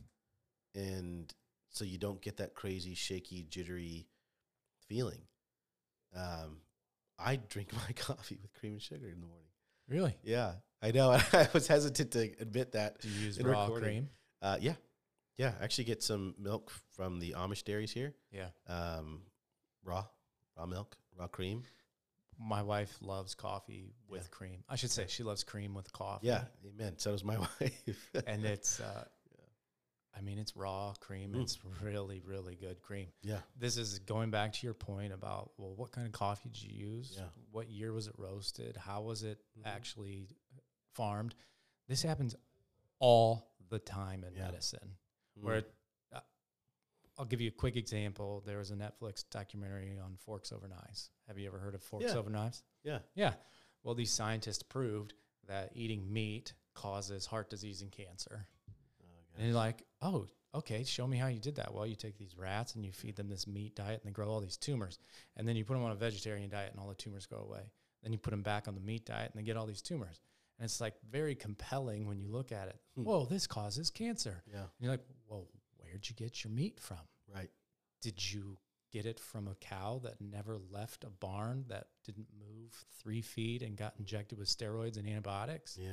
[0.75, 1.33] and
[1.69, 4.07] so you don't get that crazy, shaky, jittery
[4.87, 5.21] feeling.
[6.15, 6.61] Um,
[7.17, 9.47] I drink my coffee with cream and sugar in the morning.
[9.87, 10.17] Really?
[10.23, 11.11] Yeah, I know.
[11.33, 12.99] I was hesitant to admit that.
[13.01, 13.83] Do you use raw recording.
[13.89, 14.09] cream?
[14.41, 14.75] Uh, yeah,
[15.37, 15.53] yeah.
[15.59, 18.13] I actually get some milk from the Amish dairies here.
[18.31, 18.47] Yeah.
[18.67, 19.21] Um,
[19.83, 20.05] raw,
[20.62, 21.64] raw milk, raw cream.
[22.39, 24.64] my wife loves coffee with cream.
[24.70, 26.28] I should say she loves cream with coffee.
[26.28, 26.93] Yeah, amen.
[26.97, 28.09] So does my wife.
[28.28, 29.03] and it's, uh,
[30.18, 31.34] I mean, it's raw cream.
[31.34, 31.41] Mm.
[31.43, 33.07] It's really, really good cream.
[33.24, 36.64] yeah, This is going back to your point about well, what kind of coffee did
[36.64, 37.14] you use?
[37.18, 37.26] Yeah.
[37.51, 38.76] What year was it roasted?
[38.78, 39.66] How was it Mhm.
[39.68, 40.28] actually
[40.93, 41.36] farmed?
[41.88, 42.36] This happens
[42.99, 44.45] all the time in Yeah.
[44.45, 44.97] medicine.
[45.39, 45.43] Mm.
[45.43, 45.62] Where uh,
[47.22, 48.41] I'll give you a quick example.
[48.47, 51.11] There was a Netflix documentary on forks over knives.
[51.28, 52.17] Have you ever heard of forks Yeah.
[52.17, 52.63] over knives?
[52.84, 53.36] yeah, Yeah.
[53.84, 55.13] Well, these scientists proved
[55.45, 58.47] that eating meat causes heart disease and cancer.
[58.69, 59.03] Oh,
[59.38, 61.72] And you're like, oh, okay, show me how you did that.
[61.74, 64.28] Well, you take these rats and you feed them this meat diet and they grow
[64.30, 64.97] all these tumors.
[65.36, 67.72] And then you put them on a vegetarian diet and all the tumors go away.
[68.01, 70.22] Then you put them back on the meat diet and they get all these tumors.
[70.57, 72.80] And it's like very compelling when you look at it.
[72.95, 73.03] Hmm.
[73.03, 74.41] Whoa, this causes cancer.
[74.47, 75.47] yeah, And you're like, well,
[75.91, 76.97] where'd you get your meat from?
[77.33, 77.49] right.
[78.01, 78.57] Did you
[78.91, 83.61] get it from a cow that never left a barn that didn't move three feet
[83.61, 85.77] and got injected with steroids and antibiotics?
[85.79, 85.89] Yeah,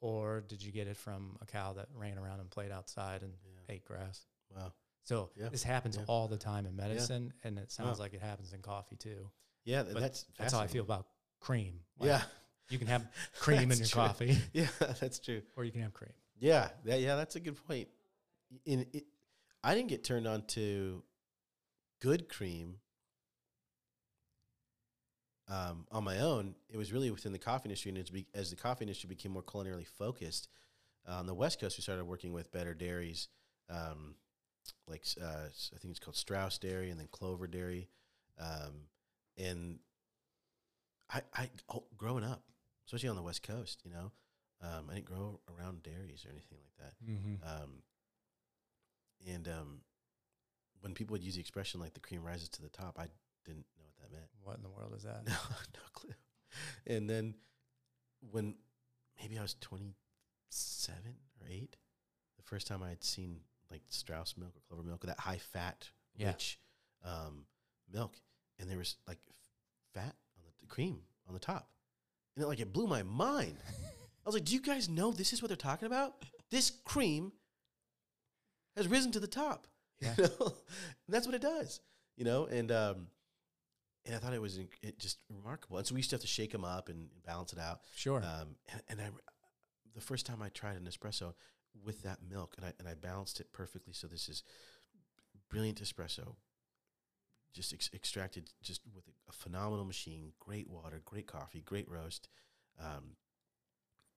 [0.00, 3.32] Or did you get it from a cow that ran around and played outside and
[3.44, 3.74] yeah.
[3.74, 4.26] ate grass?
[4.54, 4.72] Wow.
[5.04, 6.04] So Yeah, this happens yeah.
[6.08, 9.30] all the time in medicine, and it sounds like it happens in coffee too.
[9.64, 11.06] Yeah, But that's That's how I feel about
[11.40, 11.80] cream.
[11.98, 12.22] Like, Yeah,
[12.68, 13.06] you can have
[13.38, 14.02] cream in your true.
[14.02, 14.66] coffee, yeah,
[15.00, 15.40] that's true.
[15.56, 16.12] or you can have cream.
[16.38, 17.88] Yeah, that, yeah, that's a good point.
[18.66, 19.04] In it,
[19.64, 21.02] I didn't get turned on to
[22.02, 22.76] good cream
[25.48, 26.54] um, on my own.
[26.68, 29.32] It was really within the coffee industry, and as, be, as the coffee industry became
[29.32, 30.48] more culinarily focused
[31.08, 33.28] uh, on the West Coast, we started working with better dairies,
[33.70, 34.16] um,
[34.86, 37.88] like uh, I think it's called Strauss Dairy, and then Clover Dairy,
[38.38, 38.88] um,
[39.38, 39.78] and
[41.10, 42.42] I, I oh, growing up,
[42.86, 44.12] especially on the West Coast, you know,
[44.62, 47.10] um, I didn't grow around dairies or anything like that.
[47.10, 47.62] Mm-hmm.
[47.62, 47.70] Um,
[49.28, 49.80] and um,
[50.80, 53.06] when people would use the expression like the cream rises to the top, I
[53.44, 54.28] didn't know what that meant.
[54.42, 55.22] What in the world is that?
[55.26, 56.10] No, no clue.
[56.86, 57.34] And then
[58.30, 58.54] when
[59.20, 59.94] maybe I was 27
[61.40, 61.76] or 8,
[62.36, 65.88] the first time I had seen like Strauss milk or Clover milk, that high fat,
[66.16, 66.28] Yeah.
[66.28, 66.58] rich
[67.04, 67.46] um,
[67.92, 68.16] milk,
[68.58, 69.36] and there was like f-
[69.94, 71.68] fat on the, the cream on the top.
[72.36, 73.56] And it, like it blew my mind.
[73.68, 76.14] I was like, "Do you guys know this is what they're talking about?
[76.50, 77.32] This cream
[78.76, 79.66] has risen to the top."
[80.00, 80.12] Yeah.
[80.18, 80.46] You know?
[80.46, 81.80] and that's what it does.
[82.16, 83.06] You know, and um,
[84.04, 85.78] and I thought it was it just remarkable.
[85.78, 87.80] And so we used to have to shake them up and, and balance it out.
[87.94, 88.18] Sure.
[88.18, 89.08] Um, and, and I,
[89.94, 91.34] the first time I tried an espresso
[91.84, 93.92] with that milk, and I and I balanced it perfectly.
[93.92, 94.42] So this is
[95.48, 96.34] brilliant espresso,
[97.54, 102.28] just ex- extracted just with a, a phenomenal machine, great water, great coffee, great roast,
[102.80, 103.16] um,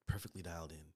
[0.08, 0.94] perfectly dialed in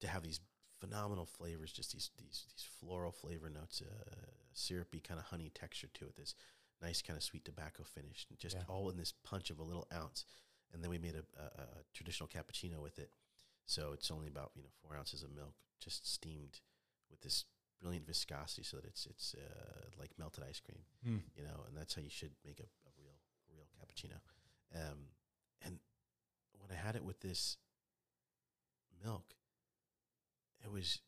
[0.00, 0.40] to have these
[0.80, 5.88] phenomenal flavors, just these these these floral flavor notes, uh, syrupy kind of honey texture
[5.94, 6.16] to it.
[6.16, 6.34] This
[6.82, 8.64] nice kind of sweet tobacco finish, and just Yeah.
[8.68, 10.24] all in this punch of a little ounce.
[10.72, 13.10] And then we made a, a, a traditional cappuccino with it.
[13.64, 16.60] So it's only about you know four ounces of milk, just steamed
[17.10, 17.44] with this
[17.80, 21.22] brilliant viscosity, so that it's it's uh, like melted ice cream Mm.
[21.36, 23.14] you know, and that's how you should make a, a real
[23.50, 24.18] a real cappuccino.
[24.74, 25.08] Um,
[25.62, 25.78] and
[26.58, 27.58] when I had it with this
[29.04, 29.34] milk,
[30.66, 30.98] it was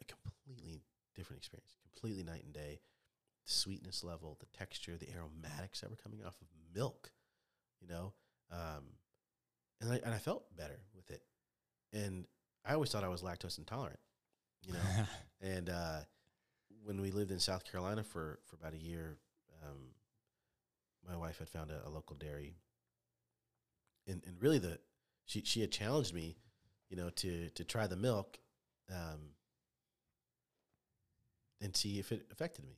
[0.00, 0.82] a completely
[1.14, 2.80] different experience, completely night and day.
[3.46, 7.10] The sweetness level, the texture, the aromatics that were coming off of milk,
[7.80, 8.12] you know,
[8.50, 8.84] um,
[9.80, 11.22] and I and I felt better with it.
[11.92, 12.26] And
[12.64, 14.00] I always thought I was lactose intolerant,
[14.64, 14.78] you know.
[15.44, 15.98] And uh,
[16.84, 19.16] when we lived in South Carolina for, for about a year,
[19.64, 19.88] um,
[21.04, 22.54] my wife had found a, a local dairy,
[24.06, 24.78] and and really the
[25.24, 26.36] she she had challenged me,
[26.88, 28.38] you know, to to try the milk,
[28.90, 29.20] um,
[31.60, 32.76] and see if it affected me.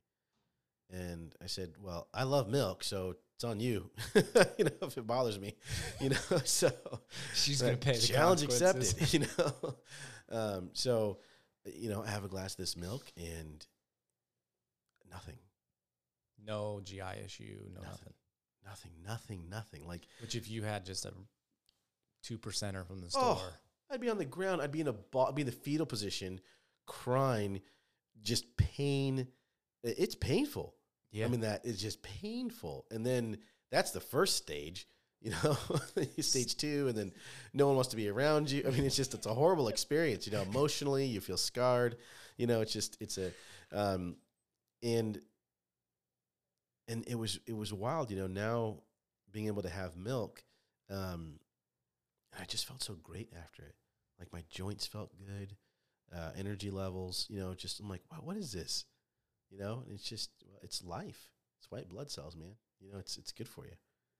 [0.90, 3.90] And I said, "Well, I love milk, so it's on you.
[4.14, 5.55] you know, if it bothers me,
[6.00, 6.70] you know." So
[7.34, 8.94] She's gonna pay the challenge accepted.
[9.12, 9.74] You know,
[10.30, 11.18] um, so
[11.64, 13.66] you know, I have a glass of this milk and
[15.11, 15.38] nothing,
[16.46, 18.12] no GI issue, no Nothing.
[18.12, 18.12] nothing.
[18.66, 19.86] nothing, nothing, nothing.
[19.88, 21.12] Like Which if you had just a
[22.22, 23.52] two percenter from the Oh, store,
[23.95, 24.61] I'd be on the ground.
[24.61, 26.40] I'd be in a ball, I'd be in the fetal position,
[26.86, 27.61] crying,
[28.22, 29.28] just pain.
[29.84, 30.74] It's painful.
[31.12, 32.86] yeah, I mean, that is just painful.
[32.90, 33.38] And then
[33.70, 34.88] that's the first stage,
[35.24, 35.57] you know,
[36.20, 37.12] stage two, and then
[37.53, 38.64] no one wants to be around you.
[38.66, 41.97] I mean, it's just, it's a horrible experience, you know, emotionally, you feel scarred,
[42.36, 43.30] you know, it's just, it's a,
[43.72, 44.16] um,
[44.82, 45.20] and,
[46.88, 48.80] and it was, it was wild, you know, now
[49.32, 50.45] being able to have milk,
[50.90, 51.38] um,
[52.38, 53.74] I just felt so great after it.
[54.18, 55.56] Like my joints felt good,
[56.14, 58.84] uh, energy levels, you know, just, I'm like, wow, what is this?
[59.50, 60.30] you know and it's just
[60.62, 63.74] it's life it's white blood cells man you know it's it's good for you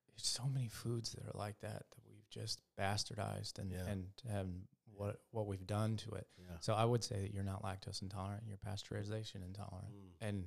[0.07, 3.87] there's so many foods that are like that that we've just bastardized and Yeah.
[3.89, 6.29] and and what what we've done to it.
[6.39, 6.57] Yeah.
[6.61, 9.93] So I would say that you're not lactose intolerant, you're pasteurization intolerant.
[9.93, 10.29] Mm.
[10.29, 10.47] And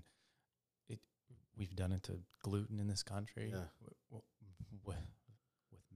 [0.88, 1.00] it
[1.58, 3.66] we've done it to gluten in this country Yeah.
[3.82, 5.08] w- w- with, with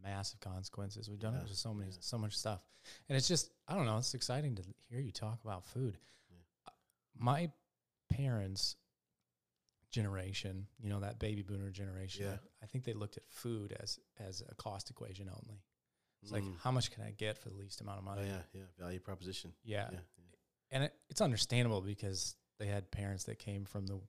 [0.03, 1.09] massive consequences.
[1.09, 1.97] We've done Yeah, it with so many yeah.
[1.99, 2.61] so much stuff.
[3.09, 5.97] And it's just I don't know, it's exciting to hear you talk about food.
[6.29, 6.71] Yeah.
[7.17, 7.51] My
[8.09, 8.75] parents
[9.91, 12.37] generation, you know, that baby boomer generation, Yeah.
[12.63, 15.61] I think they looked at food as as a cost equation only.
[16.21, 16.57] It's like Mm.
[16.59, 18.27] how much can I get for the least amount of Oh money?
[18.27, 18.63] yeah, yeah.
[18.77, 19.53] Value proposition.
[19.63, 19.89] yeah.
[19.91, 19.99] Yeah.
[20.73, 23.99] And it, it's understandable because they had parents that came from the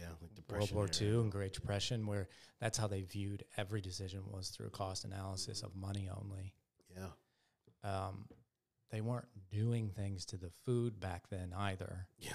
[0.00, 0.06] Yeah.
[0.20, 0.72] Like World.
[0.72, 1.08] War era.
[1.12, 2.28] II and Great Depression, where
[2.60, 6.54] that's how they viewed every decision was through cost analysis of money only.
[6.96, 7.08] Yeah.
[7.84, 8.26] Um,
[8.90, 12.32] they weren't doing things to the food back then either Yeah.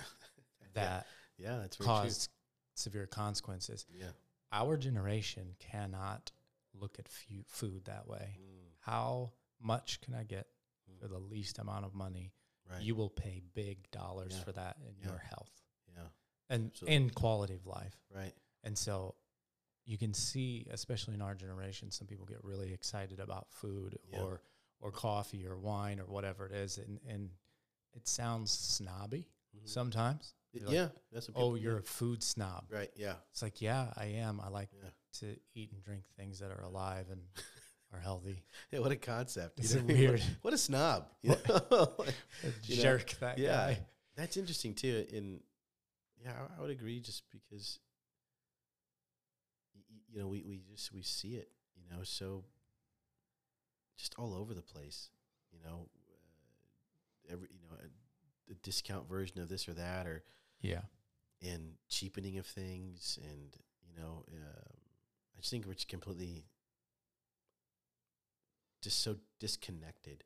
[0.73, 1.05] that
[1.37, 1.57] Yeah.
[1.57, 2.29] That's very caused
[2.75, 3.85] severe consequences.
[3.93, 4.11] Yeah.
[4.51, 6.31] Our generation cannot
[6.73, 7.07] look at
[7.47, 8.37] food that way.
[8.39, 8.69] Mm.
[8.79, 10.47] How much can I get
[10.89, 10.99] Mm.
[11.01, 12.31] for the least amount of money?
[12.71, 12.81] Right.
[12.81, 14.43] You will pay big dollars Yeah.
[14.43, 15.07] for that in Yeah.
[15.09, 15.64] your health yeah.
[16.49, 16.95] And Absolutely.
[16.95, 17.95] in quality of life.
[18.13, 18.33] Right.
[18.63, 19.15] And so
[19.85, 24.21] you can see, especially in our generation, some people get really excited about food Yeah.
[24.21, 24.41] or
[24.81, 27.29] or coffee or wine or whatever it is, and and
[27.93, 29.67] it sounds snobby Mhm.
[29.69, 30.33] sometimes.
[30.53, 30.89] Like, yeah.
[31.11, 32.65] That's what oh, you're a food snob.
[32.69, 32.89] right.
[32.95, 33.15] Yeah.
[33.31, 34.39] It's like, yeah, I am.
[34.39, 34.89] I like Yeah.
[35.19, 37.21] to eat and drink things that are alive and
[37.93, 38.41] are healthy.
[38.71, 38.79] Yeah.
[38.79, 39.59] What a concept.
[39.59, 39.83] It's know?
[39.83, 40.21] weird.
[40.41, 41.09] What a snob.
[41.23, 41.93] You know?
[41.99, 42.13] Like,
[42.63, 43.47] You know, Jerk that yeah.
[43.73, 43.85] guy.
[44.15, 45.05] That's interesting too.
[45.09, 45.41] In
[46.25, 47.01] yeah, I, I would agree.
[47.01, 47.79] Just because
[49.75, 51.49] y- you know we we just we see it.
[51.75, 52.45] You know, so
[53.97, 55.09] just all over the place.
[55.51, 60.23] You know, uh, every you know a, a discount version of this or that, or
[60.61, 60.81] Yeah.
[61.41, 63.55] and cheapening of things, and
[63.87, 64.77] you know, um,
[65.35, 66.45] I just think we're just completely
[68.81, 70.23] just so disconnected.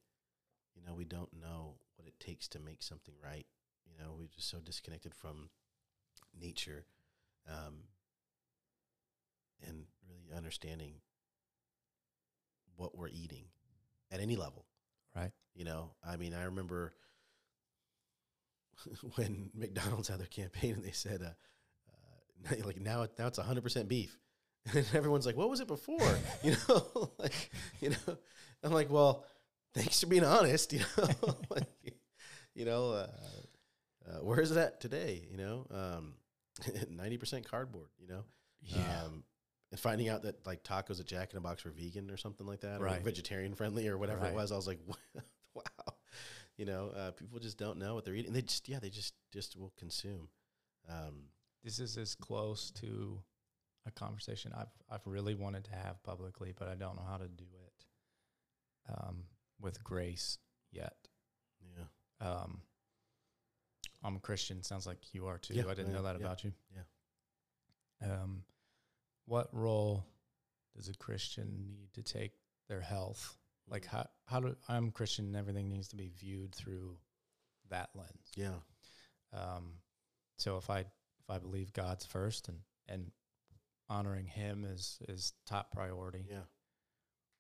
[0.75, 3.45] You know, we don't know what it takes to make something right.
[3.85, 5.49] You know, we're just so disconnected from
[6.39, 6.85] nature,
[7.47, 7.83] um,
[9.67, 10.95] and really understanding
[12.75, 13.45] what we're eating
[14.11, 14.65] at any level.
[15.15, 15.31] Right.
[15.55, 16.93] You know, I mean, I remember
[19.15, 23.37] when McDonald's had their campaign and they said, uh, uh, like now, it- now it's
[23.37, 24.17] hundred percent beef,
[24.73, 27.51] and everyone's like, "What was it before?" you know, like,
[27.81, 28.17] you know,
[28.63, 29.25] I'm like, "Well,
[29.73, 31.95] thanks for being honest." You know, like,
[32.55, 33.07] you know, uh,
[34.09, 35.27] uh, where is it at today?
[35.31, 36.13] You know, um,
[36.89, 37.89] ninety percent cardboard.
[37.99, 38.23] You know,
[38.61, 39.03] Yeah.
[39.05, 39.23] um,
[39.71, 42.47] and finding out that like tacos at Jack in the Box were vegan or something
[42.47, 44.31] like that, or vegetarian friendly or whatever Right.
[44.31, 44.79] it was, I was like,
[45.55, 45.63] wow.
[46.57, 48.33] You know, uh, people just don't know what they're eating.
[48.33, 50.27] They just, yeah, they just just will consume.
[50.89, 51.29] Um,
[51.63, 53.21] this is as close to
[53.85, 57.27] a conversation I've I've really wanted to have publicly, but I don't know how to
[57.27, 57.85] do it
[58.93, 59.23] um,
[59.61, 60.37] with grace
[60.71, 60.95] yet.
[61.61, 62.61] yeah, Um,
[64.03, 64.63] I'm a Christian.
[64.63, 65.53] Sounds like you are too.
[65.53, 66.53] Yeah, I didn't know that yeah, about you.
[66.75, 68.11] yeah.
[68.13, 68.43] Um,
[69.25, 70.05] what role
[70.75, 72.31] does a Christian need to take
[72.67, 73.37] their health?
[73.67, 73.89] Like Mm.
[73.91, 76.97] how how do I'm Christian and everything needs to be viewed through
[77.69, 78.31] that lens.
[78.35, 78.55] yeah,
[79.31, 79.73] Um,
[80.37, 83.11] so if I if I believe God's first and and
[83.89, 86.45] honoring Him is is top priority, yeah,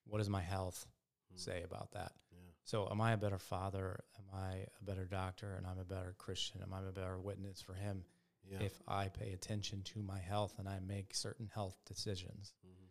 [0.05, 0.85] what does my health
[1.33, 1.39] Mm.
[1.39, 2.11] say about that?
[2.69, 4.03] So am I a better father?
[4.19, 5.55] Am I a better doctor?
[5.55, 6.61] And I'm a better Christian?
[6.61, 8.05] Am I a better witness for Him
[8.47, 8.59] yeah.
[8.61, 12.53] if I pay attention to my health and I make certain health decisions?
[12.63, 12.89] Mhm.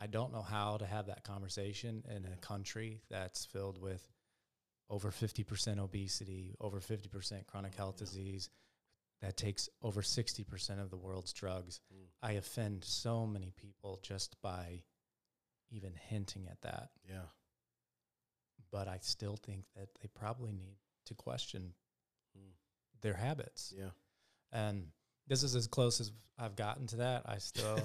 [0.00, 4.10] I don't know how to have that conversation in a country that's filled with
[4.88, 8.06] over 50% obesity, over 50% chronic health Yeah.
[8.06, 8.48] disease,
[9.20, 11.82] that takes over 60% of the world's drugs.
[11.92, 12.08] Mm.
[12.22, 14.84] I offend so many people just by
[15.68, 16.92] even hinting at that.
[17.04, 17.26] yeah,
[18.70, 21.74] But I still think that they probably need to question
[22.36, 22.52] Mm.
[23.00, 23.72] their habits.
[23.76, 23.90] yeah.
[24.52, 24.92] And
[25.26, 27.22] this is as close as I've gotten to that.
[27.26, 27.78] I still,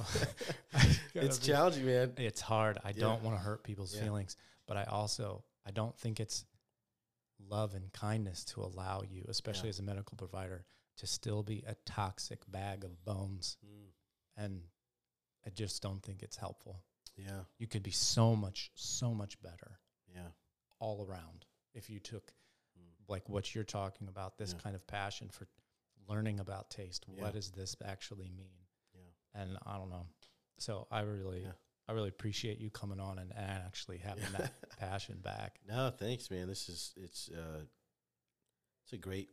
[0.74, 2.14] I it's be- challenging, man.
[2.18, 2.78] it's hard.
[2.84, 3.00] I Yeah.
[3.02, 4.04] don't want to hurt people's Yeah.
[4.04, 4.36] feelings,
[4.68, 6.46] but I also I don't think it's
[7.40, 9.76] love and kindness to allow you, especially Yeah.
[9.76, 10.66] as a medical provider,
[10.98, 13.58] to still be a toxic bag of bones.
[13.66, 13.92] Mm.
[14.36, 14.70] And
[15.46, 16.84] I just don't think it's helpful.
[17.16, 19.80] Yeah, You could be so much, so much better
[20.84, 22.34] all around if you took
[22.78, 23.08] Mm.
[23.08, 24.60] like what you're talking about, this Yeah.
[24.64, 25.48] kind of passion for
[26.08, 27.06] learning about taste.
[27.08, 27.22] Yeah.
[27.24, 28.58] What does this actually mean?
[28.96, 29.42] yeah.
[29.42, 30.08] And I don't know.
[30.58, 31.54] So I really Yeah.
[31.88, 35.60] I really appreciate you coming on and, and actually having that passion back.
[35.68, 36.48] No, thanks, man.
[36.48, 37.66] This is it's uh,
[38.84, 39.30] it's a great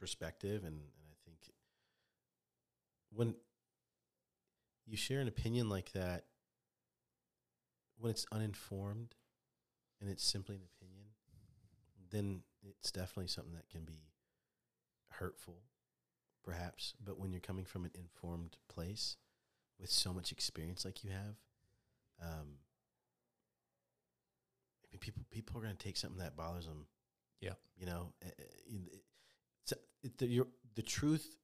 [0.00, 1.38] perspective, and and I think
[3.10, 3.36] when
[4.84, 6.26] you share an opinion like that,
[7.96, 9.14] when it's uninformed
[10.04, 11.06] and it's simply an opinion,
[12.10, 14.10] then it's definitely something that can be
[15.08, 15.62] hurtful,
[16.44, 16.92] perhaps.
[17.02, 19.16] But when you're coming from an informed place
[19.80, 21.36] with so much experience like you have,
[22.20, 22.58] um,
[24.82, 26.86] I mean, people people are going to take something that bothers them.
[27.40, 27.54] Yeah.
[27.78, 28.88] you know, uh, uh, in-
[29.62, 31.36] it's, it, the, your, the truth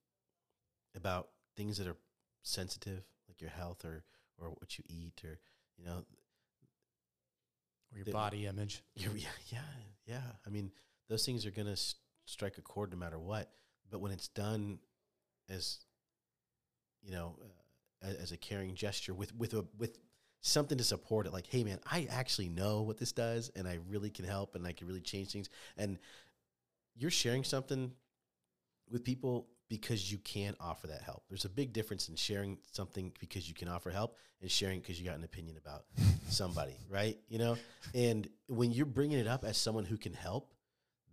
[0.94, 1.96] about things that are
[2.42, 4.04] sensitive, like your health or
[4.38, 5.38] or what you eat, or
[5.78, 6.04] you know,
[7.92, 8.82] Or your body image.
[8.94, 9.08] yeah,
[9.48, 9.58] yeah,
[10.06, 10.20] yeah.
[10.46, 10.70] I mean,
[11.08, 13.50] those things are going to s- strike a chord no matter what.
[13.90, 14.78] But when it's done
[15.48, 15.78] as,
[17.02, 19.98] you know, uh, as, as a caring gesture with with a with
[20.42, 23.78] something to support it, like, hey, man, I actually know what this does, and I
[23.88, 25.50] really can help, and I can really change things.
[25.76, 25.98] And
[26.96, 27.92] you're sharing something
[28.88, 31.22] with people because you can offer that help.
[31.30, 35.00] There's a big difference in sharing something because you can offer help and sharing because
[35.00, 35.84] you got an opinion about
[36.28, 37.16] somebody, right?
[37.30, 37.56] You know,
[37.94, 40.52] and when you're bringing it up as someone who can help,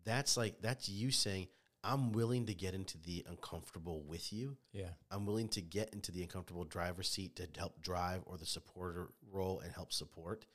[0.04, 1.48] that's like that's you saying,
[1.84, 4.58] "I'm willing to get into the uncomfortable with you.
[4.74, 4.90] Yeah.
[5.12, 9.10] I'm willing to get into the uncomfortable driver's seat to help drive or the supporter
[9.32, 10.46] role and help support."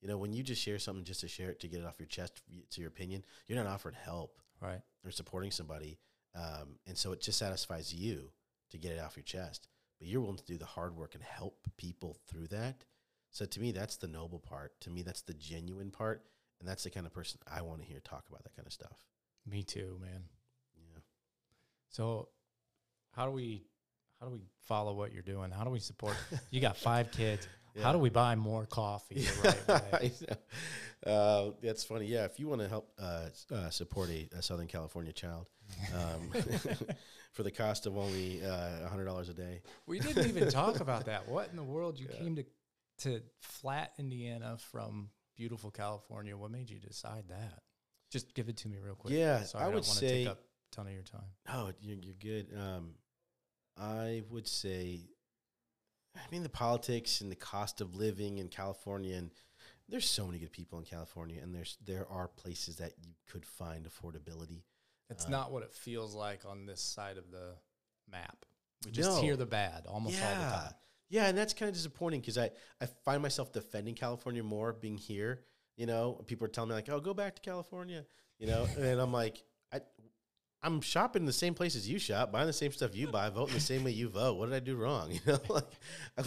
[0.00, 1.98] You know, when you just share something just to share it to get it off
[1.98, 2.40] your chest,
[2.70, 4.80] to your opinion, you're not offering help Right.
[5.04, 5.98] or supporting somebody.
[6.34, 8.30] Um, and so it just satisfies you
[8.70, 9.68] to get it off your chest.
[9.98, 12.84] But you're willing to do the hard work and help people through that.
[13.30, 14.80] So to me, that's the noble part.
[14.82, 16.24] To me, that's the genuine part.
[16.58, 18.72] And that's the kind of person I want to hear talk about that kind of
[18.72, 19.04] stuff.
[19.46, 20.24] Me too, man.
[20.76, 21.00] Yeah.
[21.88, 22.28] So
[23.12, 23.64] how do we
[24.20, 25.50] how do we follow what you're doing?
[25.50, 26.16] How do we support
[26.50, 27.48] you got five kids.
[27.82, 30.12] How do we buy more coffee the right way?
[31.06, 32.06] Uh, that's funny.
[32.06, 35.48] Yeah, if you want to help uh, uh, support a, a Southern California child
[35.94, 36.30] um,
[37.32, 41.06] for the cost of only uh, hundred dollars a day, We didn't even talk about
[41.06, 41.28] that.
[41.28, 41.98] What in the world?
[41.98, 42.44] You came to
[42.98, 46.36] to flat Indiana from beautiful California.
[46.36, 47.60] What made you decide that?
[48.10, 49.14] Just give it to me real quick.
[49.14, 51.24] Yeah, Sorry, I don't would wanna say- take up a ton of your time.
[51.48, 52.48] Oh, you're, you're good.
[52.54, 52.90] Um,
[53.78, 55.00] I would say,
[56.16, 59.30] I mean, the politics and the cost of living in California, and
[59.88, 63.44] there's so many good people in California, and there's there are places that you could
[63.46, 64.62] find affordability.
[65.08, 67.54] It's Uh, not what it feels like on this side of the
[68.08, 68.44] map.
[68.84, 70.74] We just hear the bad almost all the time.
[71.08, 72.50] Yeah, and that's kind of disappointing because I,
[72.80, 75.44] I find myself defending California more being here.
[75.76, 78.06] You know, people are telling me like, "Oh, go back to California,"
[78.38, 79.42] you know, and I'm like,
[79.72, 79.80] I,
[80.62, 83.54] I'm shopping in the same places you shop, buying the same stuff you buy, voting
[83.54, 84.34] the same way you vote.
[84.36, 85.10] What did I do wrong?
[85.14, 85.64] You know, like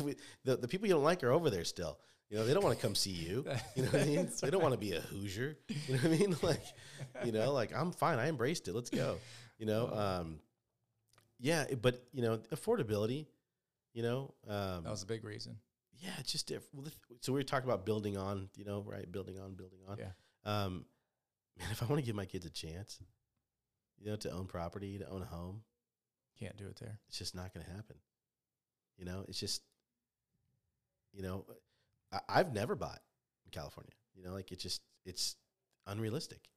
[0.04, 2.00] we- the the people you don't like are over there still.
[2.30, 3.46] You know, they don't want to come see you.
[3.76, 4.30] You know what I mean?
[4.42, 5.56] They don't want to be a Hoosier.
[5.88, 6.36] You know what I mean?
[6.42, 6.64] Like,
[7.26, 8.18] you know, like I'm fine.
[8.18, 8.74] I embraced it.
[8.74, 9.18] Let's go.
[9.60, 10.40] You know, um,
[11.40, 13.28] yeah, but you know, affordability.
[13.94, 15.58] You know, um, That was a big reason.
[16.00, 16.92] yeah, it's just different.
[17.22, 19.10] So we were talking about building on, you know, right?
[19.12, 19.98] Building on, building on.
[20.00, 20.06] Yeah.
[20.46, 20.86] Um,
[21.60, 22.98] man, if I want to give my kids a chance,
[24.04, 25.62] you know, to own property, to own a home,
[26.38, 27.00] Can't do it there.
[27.08, 27.96] it's just not going to happen.
[28.98, 29.62] You know, it's just,
[31.14, 31.46] you know,
[32.12, 33.00] I, I've never bought
[33.46, 33.94] in California.
[34.14, 35.36] You know, like it just, it's
[35.88, 36.50] unrealistic.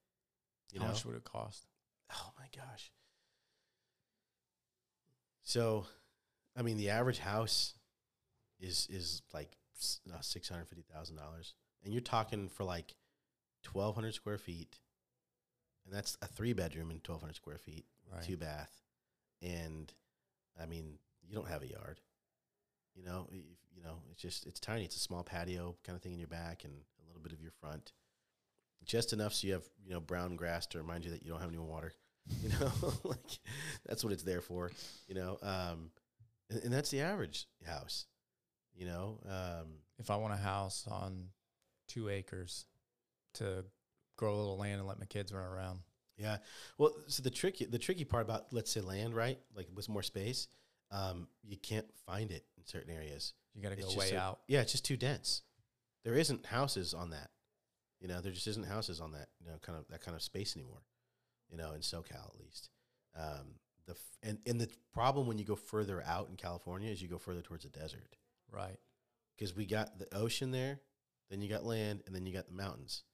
[0.73, 1.67] You How know, much would it cost?
[2.13, 2.91] oh my gosh.
[5.43, 5.87] So,
[6.57, 7.75] I mean, the average house
[8.59, 9.53] is is like
[10.13, 12.95] uh, six hundred fifty thousand dollars, and you're talking for like
[13.63, 14.79] twelve hundred square feet,
[15.87, 18.23] and that's a three bedroom and twelve hundred square feet, Right.
[18.23, 18.71] two bath,
[19.43, 19.93] and
[20.61, 22.01] I mean, you don't have a yard.
[22.95, 23.41] You know, if,
[23.77, 24.85] you know, it's just it's tiny.
[24.85, 27.41] It's a small patio kind of thing in your back and a little bit of
[27.43, 27.93] your front,
[28.85, 31.41] just enough so you have you know brown grass to remind you that you don't
[31.41, 31.93] have any water.
[32.43, 32.73] You know,
[33.05, 33.39] like
[33.87, 34.73] that's what it's there for.
[35.07, 35.91] You know, um,
[36.51, 38.07] and, and that's the average house.
[38.75, 39.67] You know, um,
[39.99, 41.29] If I want a house on
[41.87, 42.67] two acres
[43.35, 43.65] to
[44.17, 45.81] grow a little land and let my kids run around.
[46.17, 46.39] Yeah.
[46.79, 49.39] Well, so the tricky the tricky part about let's say land, right?
[49.55, 50.49] Like with more space,
[50.91, 53.35] um, you can't find it in certain areas.
[53.55, 54.41] You got to go way so- out.
[54.49, 55.43] Yeah, it's just too dense.
[56.05, 57.31] There isn't houses on that.
[58.01, 59.29] You know, there just isn't houses on that.
[59.41, 60.83] You know, kind of that kind of space anymore.
[61.51, 62.71] You know, in SoCal at least.
[63.19, 63.57] Um,
[63.87, 67.09] the f- and and the problem when you go further out in California is you
[67.09, 68.17] go further towards the desert
[68.51, 68.79] Right.
[69.37, 70.81] because we got the ocean there,
[71.31, 73.05] then you got land, and then you got the mountains,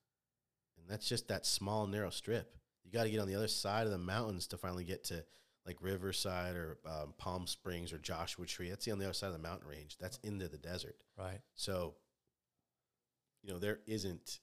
[0.93, 2.55] that's just that small narrow strip.
[2.85, 5.25] You got to get on the other side of the mountains to finally get to
[5.67, 8.69] like Riverside or um, Palm Springs or Joshua Tree.
[8.69, 9.97] That's on the other side of the mountain range.
[9.99, 10.97] That's into the desert.
[11.19, 11.41] Right.
[11.55, 11.95] So,
[13.43, 14.41] you know, there isn't,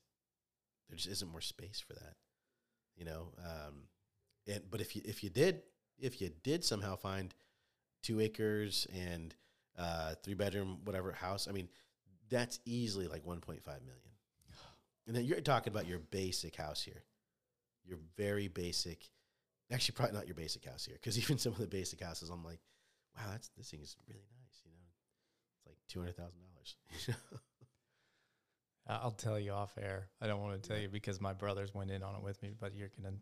[0.89, 2.15] there just isn't more space for that.
[2.97, 3.83] You know, um,
[4.47, 5.61] and but if you if you did
[5.99, 7.33] if you did somehow find
[8.01, 9.33] two acres and
[9.77, 11.69] uh, three bedroom whatever house, I mean,
[12.29, 14.08] that's easily like 1.5 million.
[15.09, 17.01] And then you're talking about your basic house here,
[17.83, 19.09] your very basic.
[19.73, 22.43] Actually, probably not your basic house here, because even some of the basic houses, I'm
[22.43, 22.59] like,
[23.17, 24.61] wow, that's this thing is really nice.
[24.63, 24.85] You know,
[25.57, 26.75] it's like two hundred thousand dollars.
[28.87, 30.09] I'll tell you off air.
[30.21, 32.51] I don't want to tell you because my brothers went in on it with me,
[32.59, 33.15] but you're gonna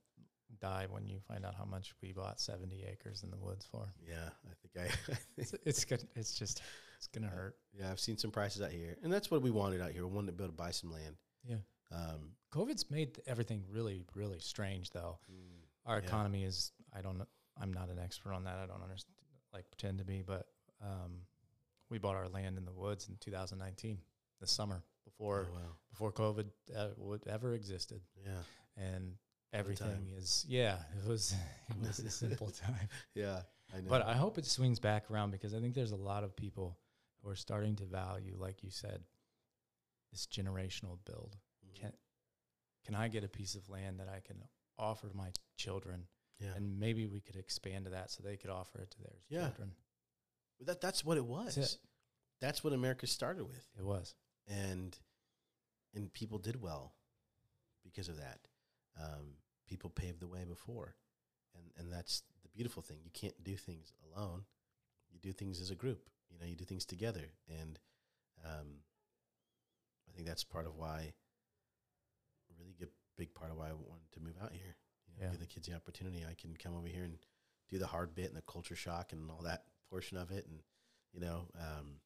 [0.60, 3.94] die when you find out how much we bought 70 acres in the woods for.
[4.06, 5.14] Yeah, I think I.
[5.38, 6.06] It's it's good.
[6.18, 6.62] It's just
[6.98, 7.56] it's gonna hurt.
[7.74, 10.06] yeah, I've seen some prices out here, and that's what we wanted out here.
[10.06, 11.16] We wanted to be able to buy some land.
[11.46, 11.56] Yeah.
[11.92, 15.20] Um, COVID's made everything really really strange though.
[15.86, 16.06] Our Yeah.
[16.06, 17.28] economy is I don't know.
[17.60, 18.58] I'm not an expert on that.
[18.58, 19.16] I don't understand
[19.54, 20.48] like pretend to be, but
[20.82, 21.22] um,
[21.90, 23.98] we bought our land in the woods in 2019,
[24.40, 25.76] the summer before oh, wow.
[25.90, 26.46] before COVID
[26.76, 28.42] uh, would ever existed, Yeah.
[28.76, 29.16] and
[29.54, 30.78] everything is yeah.
[31.02, 31.34] It was
[31.70, 33.42] it was a simple time, Yeah.
[33.74, 33.90] I know.
[33.90, 36.78] but I hope it swings back around because I think there's a lot of people
[37.22, 39.04] who are starting to value, like you said,
[40.12, 41.36] this generational build.
[41.80, 41.92] Can
[42.86, 44.38] can I get a piece of land that I can
[44.78, 46.08] offer to my children,
[46.40, 46.54] yeah.
[46.56, 49.48] and maybe we could expand to that so they could offer it to their Yeah.
[49.48, 49.72] children.
[50.62, 51.56] That that's what it was.
[51.56, 51.80] That's it.
[52.40, 53.68] That's what America started with.
[53.78, 54.16] It was.
[54.48, 54.98] and
[55.94, 56.94] and people did well
[57.84, 58.40] because of that.
[59.02, 59.36] Um,
[59.68, 60.96] people paved the way before,
[61.56, 63.00] and and that's the beautiful thing.
[63.04, 64.46] You can't do things alone.
[65.12, 66.10] You do things as a group.
[66.30, 67.80] You know, you do things together, and
[68.46, 68.82] um,
[70.08, 71.14] I think that's part of why,
[72.60, 74.76] really good big part of why I wanted to move out here.
[75.08, 75.32] You know, Yeah.
[75.32, 76.24] give the kids the opportunity.
[76.30, 77.18] I can come over here and
[77.70, 80.62] do the hard bit and the culture shock and all that portion of it, and
[81.14, 82.00] you know, um,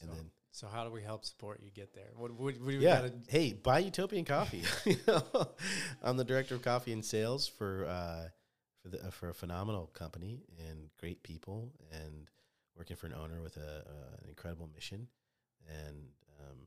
[0.00, 2.10] and So- then So how do we help support you get there?
[2.14, 3.00] What what, what do we yeah.
[3.08, 4.62] gotta Hey, buy Utopian Coffee.
[4.84, 5.54] You know,
[6.02, 8.28] I'm the director of coffee and sales for uh,
[8.82, 12.28] for the uh, for a phenomenal company and great people, and
[12.76, 15.08] working for an owner with a, uh, an incredible mission.
[15.68, 16.58] And um,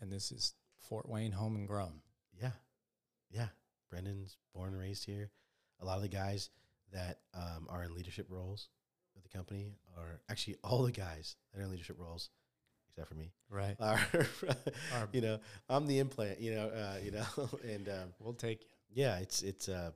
[0.00, 0.54] and this is
[0.88, 2.00] Fort Wayne home and grown.
[2.40, 2.50] yeah,
[3.30, 3.48] yeah.
[3.90, 5.30] Brendan's born and raised here.
[5.80, 6.50] A lot of the guys
[6.92, 8.68] that um, are in leadership roles
[9.14, 12.30] with the company are actually all the guys that are in leadership roles,
[12.88, 13.76] except for me, Right.
[13.80, 14.00] are
[14.94, 15.38] Our- you know,
[15.68, 17.24] I'm the implant, you know, uh, you know,
[17.64, 19.02] and um, we'll take you.
[19.04, 19.68] yeah, it's it's.
[19.68, 19.90] Uh,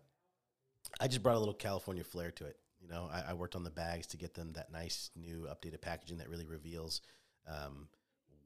[1.00, 2.56] I just brought a little California flair to it.
[2.80, 5.80] You know, I, I worked on the bags to get them that nice new updated
[5.80, 7.00] packaging that really reveals
[7.48, 7.88] um,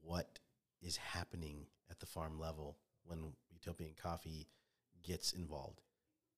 [0.03, 0.39] what
[0.83, 4.49] is happening at the farm level when Utopian Coffee
[5.03, 5.83] gets involved,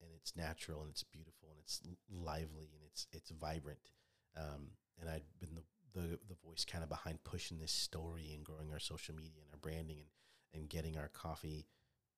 [0.01, 1.81] and it's natural and it's beautiful and it's
[2.11, 3.91] lively and it's it's vibrant.
[4.37, 5.63] Um, and I've been the
[5.95, 9.51] the, the voice kind of behind pushing this story and growing our social media and
[9.53, 11.67] our branding and, and getting our coffee,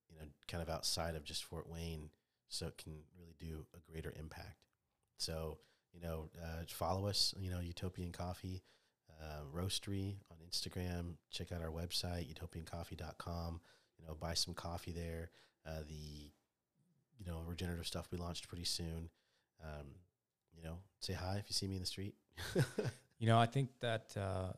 [0.08, 2.10] you know, kind of outside of just Fort Wayne
[2.48, 4.56] so it can really do a greater impact.
[5.18, 5.58] So,
[5.92, 8.62] you know, uh, follow us, you know, Utopian Coffee
[9.22, 11.14] uh, Roastery on Instagram.
[11.30, 13.60] Check out our website, utopiancoffee.com.
[13.98, 15.30] You know, buy some coffee there.
[15.66, 16.30] Uh, the,
[17.18, 19.08] you know, regenerative stuff we launched pretty soon.
[19.62, 19.86] Um,
[20.54, 22.14] you know, say hi if you see me in the street.
[23.18, 24.52] You know, I think that uh,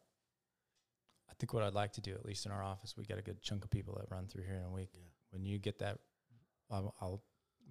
[1.31, 3.23] I think what I'd like to do, at least in our office, we got a
[3.23, 4.91] good chunk of people that run through here in a week.
[4.95, 5.03] Yeah.
[5.31, 5.99] When you get that,
[6.71, 7.23] I'll, I'll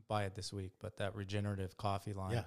[0.07, 0.71] buy it this week.
[0.79, 2.43] But that regenerative coffee line, yeah.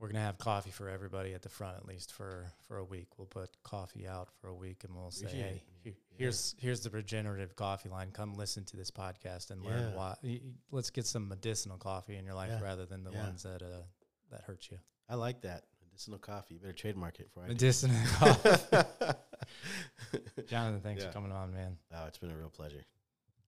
[0.00, 3.08] We're gonna have coffee for everybody at the front at least for for a week.
[3.18, 5.92] We'll put coffee out for a week, and we'll say, hey, Yeah.
[6.16, 8.10] here's here's the regenerative coffee line.
[8.12, 9.96] Come listen to this podcast and learn Yeah.
[9.96, 10.40] why.
[10.70, 13.82] Let's get some medicinal coffee in your life rather than the ones that uh
[14.30, 14.78] that hurt you.
[15.08, 15.64] I like that.
[15.82, 16.54] Medicinal coffee.
[16.54, 17.46] You better trademark it for.
[17.48, 18.50] Medicinal coffee.
[20.46, 21.76] Jonathon, thanks for coming on, man.
[21.94, 22.84] oh, it's been a real pleasure.